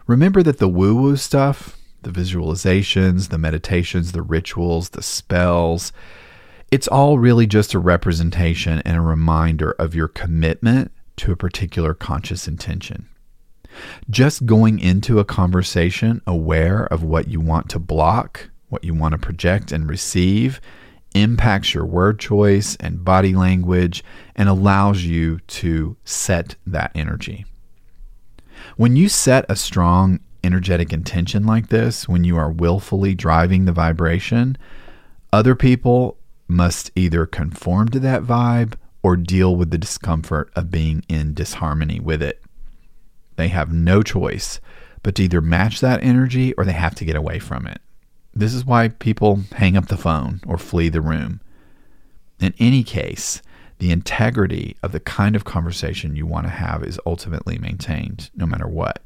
Remember 0.08 0.42
that 0.42 0.58
the 0.58 0.68
woo 0.68 0.96
woo 0.96 1.16
stuff, 1.16 1.78
the 2.04 2.12
visualizations, 2.12 3.30
the 3.30 3.38
meditations, 3.38 4.12
the 4.12 4.22
rituals, 4.22 4.90
the 4.90 5.02
spells. 5.02 5.92
It's 6.72 6.88
all 6.88 7.18
really 7.18 7.48
just 7.48 7.74
a 7.74 7.80
representation 7.80 8.82
and 8.86 8.98
a 8.98 9.02
reminder 9.02 9.72
of 9.80 9.96
your 9.96 10.08
commitment 10.08 10.92
to 11.18 11.32
a 11.32 11.38
particular 11.38 11.94
conscious 11.94 12.48
intention. 12.48 13.10
Just 14.10 14.46
going 14.46 14.80
into 14.80 15.20
a 15.20 15.26
conversation 15.26 16.22
aware 16.26 16.86
of 16.86 17.04
what 17.04 17.28
you 17.28 17.40
want 17.40 17.70
to 17.70 17.80
block, 17.80 18.50
what 18.70 18.84
you 18.84 18.94
want 18.94 19.14
to 19.14 19.18
project 19.18 19.72
and 19.72 19.90
receive, 19.90 20.62
impacts 21.16 21.74
your 21.74 21.86
word 21.86 22.20
choice 22.20 22.76
and 22.80 23.04
body 23.04 23.34
language 23.34 24.04
and 24.36 24.48
allows 24.48 25.04
you 25.04 25.40
to 25.48 25.98
set 26.04 26.56
that 26.66 26.92
energy. 26.94 27.46
When 28.78 28.96
you 28.96 29.10
set 29.10 29.46
a 29.50 29.56
strong 29.56 30.20
energetic 30.50 30.92
intention 30.92 31.46
like 31.46 31.68
this, 31.68 32.10
when 32.10 32.24
you 32.24 32.36
are 32.36 32.50
willfully 32.50 33.14
driving 33.14 33.66
the 33.66 33.72
vibration, 33.72 34.58
other 35.32 35.54
people 35.54 36.18
must 36.48 36.90
either 36.96 37.28
conform 37.28 37.88
to 37.90 38.00
that 38.00 38.24
vibe 38.24 38.74
or 39.04 39.16
deal 39.16 39.56
with 39.56 39.70
the 39.70 39.78
discomfort 39.78 40.50
of 40.56 40.72
being 40.72 41.06
in 41.08 41.36
disharmony 41.36 42.00
with 42.00 42.24
it. 42.24 42.42
They 43.36 43.50
have 43.50 43.72
no 43.72 44.02
choice 44.02 44.60
but 45.04 45.14
to 45.16 45.24
either 45.24 45.40
match 45.40 45.82
that 45.82 46.02
energy 46.02 46.54
or 46.54 46.66
they 46.66 46.72
have 46.72 46.96
to 46.96 47.06
get 47.06 47.16
away 47.16 47.38
from 47.38 47.68
it. 47.68 47.80
This 48.34 48.56
is 48.56 48.66
why 48.66 48.88
people 48.88 49.42
hang 49.52 49.78
up 49.78 49.88
the 49.88 49.98
phone 49.98 50.42
or 50.48 50.58
flee 50.58 50.90
the 50.90 51.00
room. 51.00 51.42
In 52.40 52.56
any 52.58 52.84
case, 52.84 53.44
the 53.78 53.92
integrity 53.92 54.76
of 54.82 54.94
the 54.94 55.00
kind 55.00 55.36
of 55.36 55.46
conversation 55.46 56.16
you 56.16 56.26
want 56.26 56.48
to 56.48 56.52
have 56.52 56.84
is 56.84 57.00
ultimately 57.06 57.60
maintained 57.60 58.32
no 58.36 58.48
matter 58.48 58.68
what. 58.68 59.04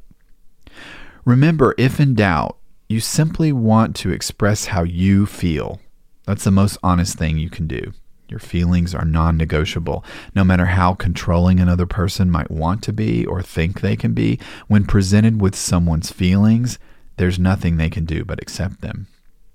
Remember, 1.26 1.74
if 1.78 2.00
in 2.00 2.16
doubt, 2.16 2.58
you 2.90 3.00
simply 3.00 3.52
want 3.52 3.96
to 3.98 4.12
express 4.12 4.66
how 4.66 4.84
you 4.84 5.26
feel. 5.26 5.80
That's 6.26 6.44
the 6.44 6.52
most 6.52 6.78
honest 6.84 7.18
thing 7.18 7.38
you 7.38 7.50
can 7.50 7.68
do. 7.68 7.94
Your 8.28 8.40
feelings 8.40 8.96
are 8.96 9.06
non 9.06 9.38
negotiable. 9.38 10.04
No 10.36 10.44
matter 10.44 10.66
how 10.66 10.94
controlling 10.94 11.60
another 11.60 11.86
person 11.86 12.32
might 12.32 12.52
want 12.52 12.82
to 12.84 12.94
be 12.94 13.26
or 13.26 13.42
think 13.42 13.82
they 13.82 13.96
can 13.96 14.14
be, 14.14 14.40
when 14.68 14.86
presented 14.86 15.42
with 15.42 15.56
someone's 15.56 16.12
feelings, 16.12 16.80
there's 17.18 17.40
nothing 17.40 17.78
they 17.78 17.90
can 17.90 18.06
do 18.06 18.26
but 18.26 18.42
accept 18.42 18.82
them. 18.82 19.08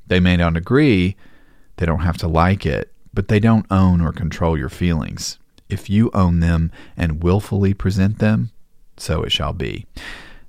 They 0.06 0.20
may 0.20 0.36
not 0.36 0.56
agree, 0.56 1.16
they 1.76 1.86
don't 1.86 2.00
have 2.00 2.18
to 2.18 2.28
like 2.28 2.64
it, 2.64 2.92
but 3.12 3.28
they 3.28 3.40
don't 3.40 3.66
own 3.70 4.00
or 4.00 4.12
control 4.12 4.56
your 4.56 4.68
feelings. 4.68 5.38
If 5.68 5.90
you 5.90 6.10
own 6.14 6.40
them 6.40 6.72
and 6.96 7.22
willfully 7.22 7.74
present 7.74 8.20
them, 8.20 8.52
so 8.96 9.22
it 9.22 9.32
shall 9.32 9.52
be. 9.52 9.86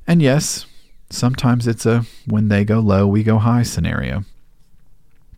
And 0.08 0.22
yes, 0.22 0.66
sometimes 1.10 1.68
it's 1.68 1.86
a 1.86 2.06
when 2.26 2.48
they 2.48 2.64
go 2.64 2.80
low, 2.80 3.08
we 3.08 3.24
go 3.24 3.38
high 3.38 3.64
scenario. 3.64 4.24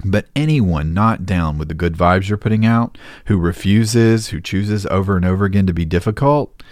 But 0.04 0.28
anyone 0.36 0.94
not 0.94 1.26
down 1.26 1.58
with 1.58 1.68
the 1.68 1.74
good 1.74 1.96
vibes 1.96 2.28
you're 2.28 2.38
putting 2.38 2.66
out, 2.66 2.98
who 3.26 3.38
refuses, 3.38 4.30
who 4.30 4.42
chooses 4.42 4.86
over 4.88 5.16
and 5.16 5.26
over 5.26 5.46
again 5.46 5.68
to 5.68 5.74
be 5.74 5.86
difficult, 5.86 6.64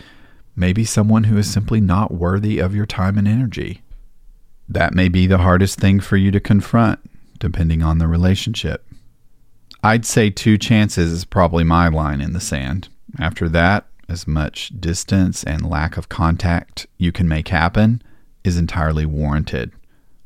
may 0.55 0.73
be 0.73 0.83
someone 0.83 1.25
who 1.25 1.37
is 1.37 1.51
simply 1.51 1.79
not 1.79 2.11
worthy 2.11 2.59
of 2.59 2.75
your 2.75 2.87
time 2.87 3.17
and 3.17 3.27
energy. 3.27 3.81
That 4.67 4.93
may 4.93 5.09
be 5.09 5.27
the 5.27 5.39
hardest 5.39 5.79
thing 5.79 5.99
for 5.99 6.17
you 6.17 6.31
to 6.31 6.39
confront, 6.39 6.99
depending 7.39 7.83
on 7.83 7.99
the 7.99 8.07
relationship. 8.07 8.85
I'd 9.83 10.05
say 10.05 10.29
two 10.29 10.57
chances 10.57 11.11
is 11.11 11.23
probably 11.23 11.63
my 11.63 11.87
line 11.87 12.21
in 12.21 12.33
the 12.33 12.41
sand. 12.41 12.89
After 13.19 13.47
that, 13.49 13.85
as 14.09 14.27
much 14.27 14.71
distance 14.79 15.43
and 15.43 15.69
lack 15.69 15.95
of 15.95 16.09
contact 16.09 16.87
you 16.97 17.11
can 17.11 17.27
make 17.27 17.49
happen 17.49 18.01
is 18.43 18.57
entirely 18.57 19.05
warranted. 19.05 19.71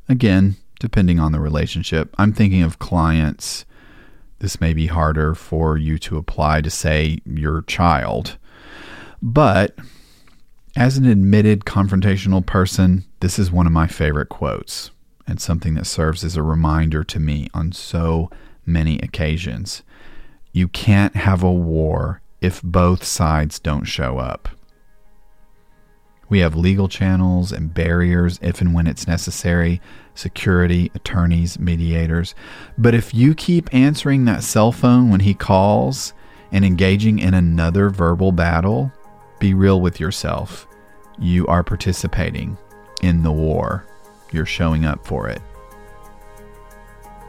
Again, 0.08 0.56
depending 0.84 1.18
on 1.18 1.32
the 1.32 1.40
relationship. 1.40 2.14
I'm 2.18 2.32
thinking 2.32 2.62
of 2.62 2.78
clients. 2.78 3.64
This 4.40 4.60
may 4.60 4.74
be 4.74 4.86
harder 4.86 5.34
for 5.34 5.78
you 5.78 5.98
to 6.00 6.18
apply 6.18 6.60
to, 6.60 6.70
say, 6.70 7.20
your 7.24 7.62
child. 7.62 8.36
But 9.22 9.78
as 10.76 10.98
an 10.98 11.06
admitted 11.06 11.60
confrontational 11.60 12.44
person, 12.44 13.04
this 13.20 13.38
is 13.38 13.50
one 13.50 13.66
of 13.66 13.72
my 13.72 13.86
favorite 13.86 14.28
quotes 14.28 14.90
and 15.26 15.40
something 15.40 15.74
that 15.74 15.86
serves 15.86 16.22
as 16.22 16.36
a 16.36 16.42
reminder 16.42 17.02
to 17.04 17.18
me 17.18 17.48
on 17.54 17.72
so 17.72 18.30
many 18.66 18.98
occasions. 18.98 19.82
You 20.52 20.68
can't 20.68 21.16
have 21.16 21.42
a 21.42 21.50
war 21.50 22.20
if 22.42 22.62
both 22.62 23.04
sides 23.04 23.58
don't 23.58 23.84
show 23.84 24.18
up. 24.18 24.50
We 26.28 26.40
have 26.40 26.56
legal 26.56 26.88
channels 26.88 27.52
and 27.52 27.72
barriers 27.72 28.38
if 28.42 28.60
and 28.60 28.74
when 28.74 28.86
it's 28.86 29.06
necessary, 29.06 29.80
security, 30.14 30.90
attorneys, 30.94 31.58
mediators. 31.58 32.34
But 32.78 32.94
if 32.94 33.14
you 33.14 33.34
keep 33.34 33.72
answering 33.74 34.24
that 34.24 34.42
cell 34.42 34.72
phone 34.72 35.10
when 35.10 35.20
he 35.20 35.34
calls 35.34 36.14
and 36.52 36.64
engaging 36.64 37.18
in 37.18 37.34
another 37.34 37.90
verbal 37.90 38.32
battle, 38.32 38.92
be 39.38 39.54
real 39.54 39.80
with 39.80 40.00
yourself. 40.00 40.66
You 41.18 41.46
are 41.46 41.62
participating 41.62 42.56
in 43.02 43.22
the 43.22 43.32
war, 43.32 43.84
you're 44.32 44.46
showing 44.46 44.84
up 44.84 45.06
for 45.06 45.28
it. 45.28 45.42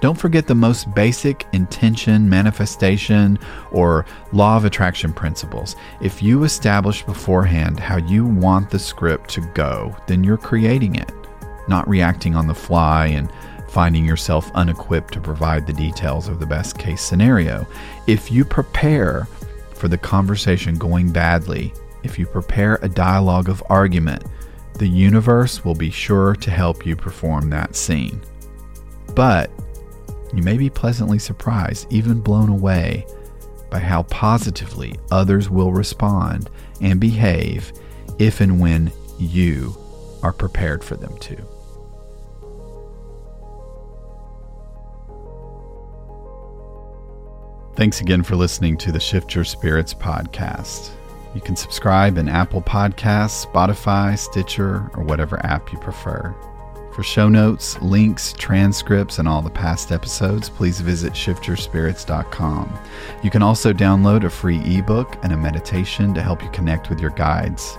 Don't 0.06 0.14
forget 0.14 0.46
the 0.46 0.54
most 0.54 0.94
basic 0.94 1.48
intention, 1.52 2.30
manifestation, 2.30 3.40
or 3.72 4.06
law 4.34 4.56
of 4.56 4.64
attraction 4.64 5.12
principles. 5.12 5.76
If 6.00 6.22
you 6.22 6.44
establish 6.44 7.02
beforehand 7.02 7.80
how 7.80 7.98
you 7.98 8.24
want 8.24 8.70
the 8.70 8.78
script 8.78 9.32
to 9.32 9.42
go, 9.56 9.98
then 10.06 10.24
you're 10.24 10.38
creating 10.38 10.94
it, 10.94 11.12
not 11.68 11.90
reacting 11.90 12.36
on 12.36 12.46
the 12.46 12.54
fly 12.54 13.08
and 13.08 13.32
finding 13.68 14.06
yourself 14.06 14.52
unequipped 14.54 15.12
to 15.16 15.20
provide 15.20 15.66
the 15.66 15.74
details 15.74 16.28
of 16.28 16.40
the 16.40 16.46
best 16.46 16.78
case 16.78 17.02
scenario. 17.02 17.66
If 18.06 18.32
you 18.32 18.46
prepare 18.46 19.28
for 19.74 19.88
the 19.88 19.98
conversation 19.98 20.78
going 20.78 21.12
badly, 21.12 21.74
if 22.04 22.20
you 22.20 22.28
prepare 22.28 22.78
a 22.84 22.90
dialogue 22.90 23.50
of 23.50 23.64
argument, 23.72 24.24
the 24.76 24.88
universe 24.88 25.66
will 25.66 25.74
be 25.74 25.90
sure 25.90 26.36
to 26.36 26.52
help 26.52 26.86
you 26.86 26.96
perform 26.96 27.50
that 27.50 27.76
scene. 27.76 28.22
But 29.16 29.50
you 30.36 30.44
may 30.44 30.58
be 30.58 30.70
pleasantly 30.70 31.20
surprised, 31.20 31.88
even 31.92 32.20
blown 32.20 32.50
away, 32.50 33.06
by 33.70 33.80
how 33.80 34.04
positively 34.04 35.00
others 35.12 35.50
will 35.50 35.72
respond 35.72 36.50
and 36.82 37.00
behave 37.00 37.74
if 38.20 38.42
and 38.42 38.60
when 38.60 38.92
you 39.18 39.76
are 40.24 40.34
prepared 40.34 40.84
for 40.84 40.96
them 40.96 41.18
to. 41.20 41.36
Thanks 47.76 48.00
again 48.00 48.24
for 48.24 48.38
listening 48.38 48.78
to 48.78 48.92
the 48.92 49.00
Shift 49.02 49.36
Your 49.36 49.44
Spirits 49.44 49.94
podcast. 49.94 50.92
You 51.34 51.42
can 51.42 51.58
subscribe 51.58 52.18
in 52.18 52.30
Apple 52.30 52.62
Podcasts, 52.62 53.46
Spotify, 53.46 54.18
Stitcher, 54.18 54.90
or 54.94 55.04
whatever 55.04 55.46
app 55.46 55.74
you 55.74 55.80
prefer. 55.80 56.34
For 56.96 57.04
show 57.04 57.28
notes, 57.28 57.78
links, 57.82 58.32
transcripts, 58.38 59.20
and 59.20 59.28
all 59.28 59.42
the 59.42 59.50
past 59.50 59.92
episodes, 59.92 60.48
please 60.48 60.80
visit 60.80 61.12
shiftyourspirits.com. 61.12 62.80
You 63.22 63.30
can 63.30 63.42
also 63.42 63.74
download 63.74 64.24
a 64.24 64.30
free 64.30 64.62
ebook 64.64 65.18
and 65.22 65.34
a 65.34 65.38
meditation 65.38 66.14
to 66.14 66.22
help 66.22 66.42
you 66.42 66.50
connect 66.52 66.90
with 66.90 67.02
your 67.02 67.10
guides. 67.10 67.78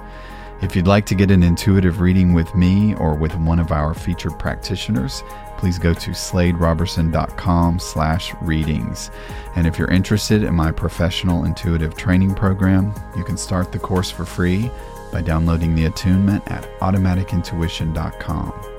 If 0.61 0.77
you'd 0.77 0.87
like 0.87 1.07
to 1.07 1.15
get 1.15 1.31
an 1.31 1.43
intuitive 1.43 2.01
reading 2.01 2.35
with 2.35 2.55
me 2.55 2.95
or 2.97 3.15
with 3.15 3.35
one 3.37 3.59
of 3.59 3.73
our 3.73 3.95
featured 3.95 4.39
practitioners, 4.39 5.23
please 5.57 5.79
go 5.79 5.95
to 5.95 6.11
sladerobertson.com 6.11 7.79
slash 7.79 8.35
readings. 8.43 9.11
And 9.55 9.67
if 9.67 9.79
you're 9.79 9.91
interested 9.91 10.43
in 10.43 10.55
my 10.55 10.73
professional 10.73 11.47
intuitive 11.47 11.97
training 11.97 12.35
program, 12.35 12.93
you 13.17 13.25
can 13.25 13.39
start 13.39 13.73
the 13.73 13.79
course 13.79 14.11
for 14.11 14.27
free 14.27 14.71
by 15.11 15.23
downloading 15.23 15.75
the 15.75 15.87
attunement 15.87 16.43
at 16.49 16.65
automaticintuition.com. 16.81 18.76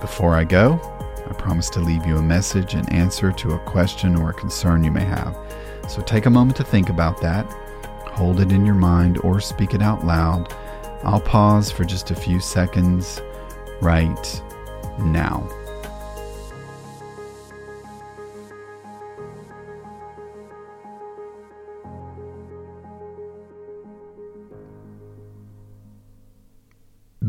Before 0.00 0.34
I 0.34 0.44
go, 0.44 0.80
I 1.28 1.32
promise 1.34 1.68
to 1.70 1.80
leave 1.80 2.06
you 2.06 2.16
a 2.16 2.22
message 2.22 2.74
in 2.74 2.88
answer 2.88 3.32
to 3.32 3.52
a 3.52 3.58
question 3.60 4.16
or 4.16 4.30
a 4.30 4.34
concern 4.34 4.82
you 4.82 4.90
may 4.90 5.04
have. 5.04 5.36
So 5.88 6.00
take 6.02 6.26
a 6.26 6.30
moment 6.30 6.56
to 6.56 6.64
think 6.64 6.88
about 6.88 7.20
that, 7.20 7.46
hold 8.06 8.40
it 8.40 8.50
in 8.50 8.64
your 8.64 8.74
mind, 8.74 9.18
or 9.18 9.40
speak 9.40 9.74
it 9.74 9.82
out 9.82 10.06
loud. 10.06 10.54
I'll 11.02 11.20
pause 11.20 11.70
for 11.70 11.84
just 11.84 12.10
a 12.10 12.14
few 12.14 12.40
seconds 12.40 13.20
right 13.80 14.42
now. 14.98 15.48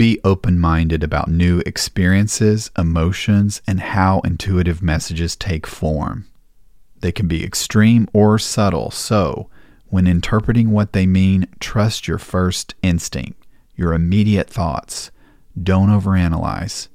Be 0.01 0.19
open 0.23 0.59
minded 0.59 1.03
about 1.03 1.27
new 1.27 1.59
experiences, 1.63 2.71
emotions, 2.75 3.61
and 3.67 3.79
how 3.79 4.21
intuitive 4.21 4.81
messages 4.81 5.35
take 5.35 5.67
form. 5.67 6.25
They 7.01 7.11
can 7.11 7.27
be 7.27 7.43
extreme 7.43 8.07
or 8.11 8.39
subtle, 8.39 8.89
so 8.89 9.47
when 9.89 10.07
interpreting 10.07 10.71
what 10.71 10.93
they 10.93 11.05
mean, 11.05 11.45
trust 11.59 12.07
your 12.07 12.17
first 12.17 12.73
instinct, 12.81 13.45
your 13.75 13.93
immediate 13.93 14.49
thoughts. 14.49 15.11
Don't 15.61 15.89
overanalyze. 15.89 16.87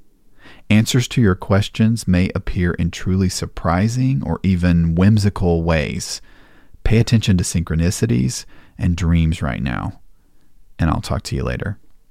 Answers 0.69 1.07
to 1.07 1.23
your 1.23 1.37
questions 1.37 2.09
may 2.09 2.33
appear 2.35 2.73
in 2.73 2.91
truly 2.91 3.29
surprising 3.29 4.21
or 4.25 4.41
even 4.43 4.97
whimsical 4.97 5.63
ways. 5.63 6.21
Pay 6.83 6.99
attention 6.99 7.37
to 7.37 7.45
synchronicities 7.45 8.47
and 8.77 8.97
dreams 8.97 9.43
right 9.43 9.63
now. 9.63 10.01
And 10.77 10.91
I'll 10.91 11.01
talk 11.01 11.23
to 11.23 11.37
you 11.37 11.45
later. 11.45 11.79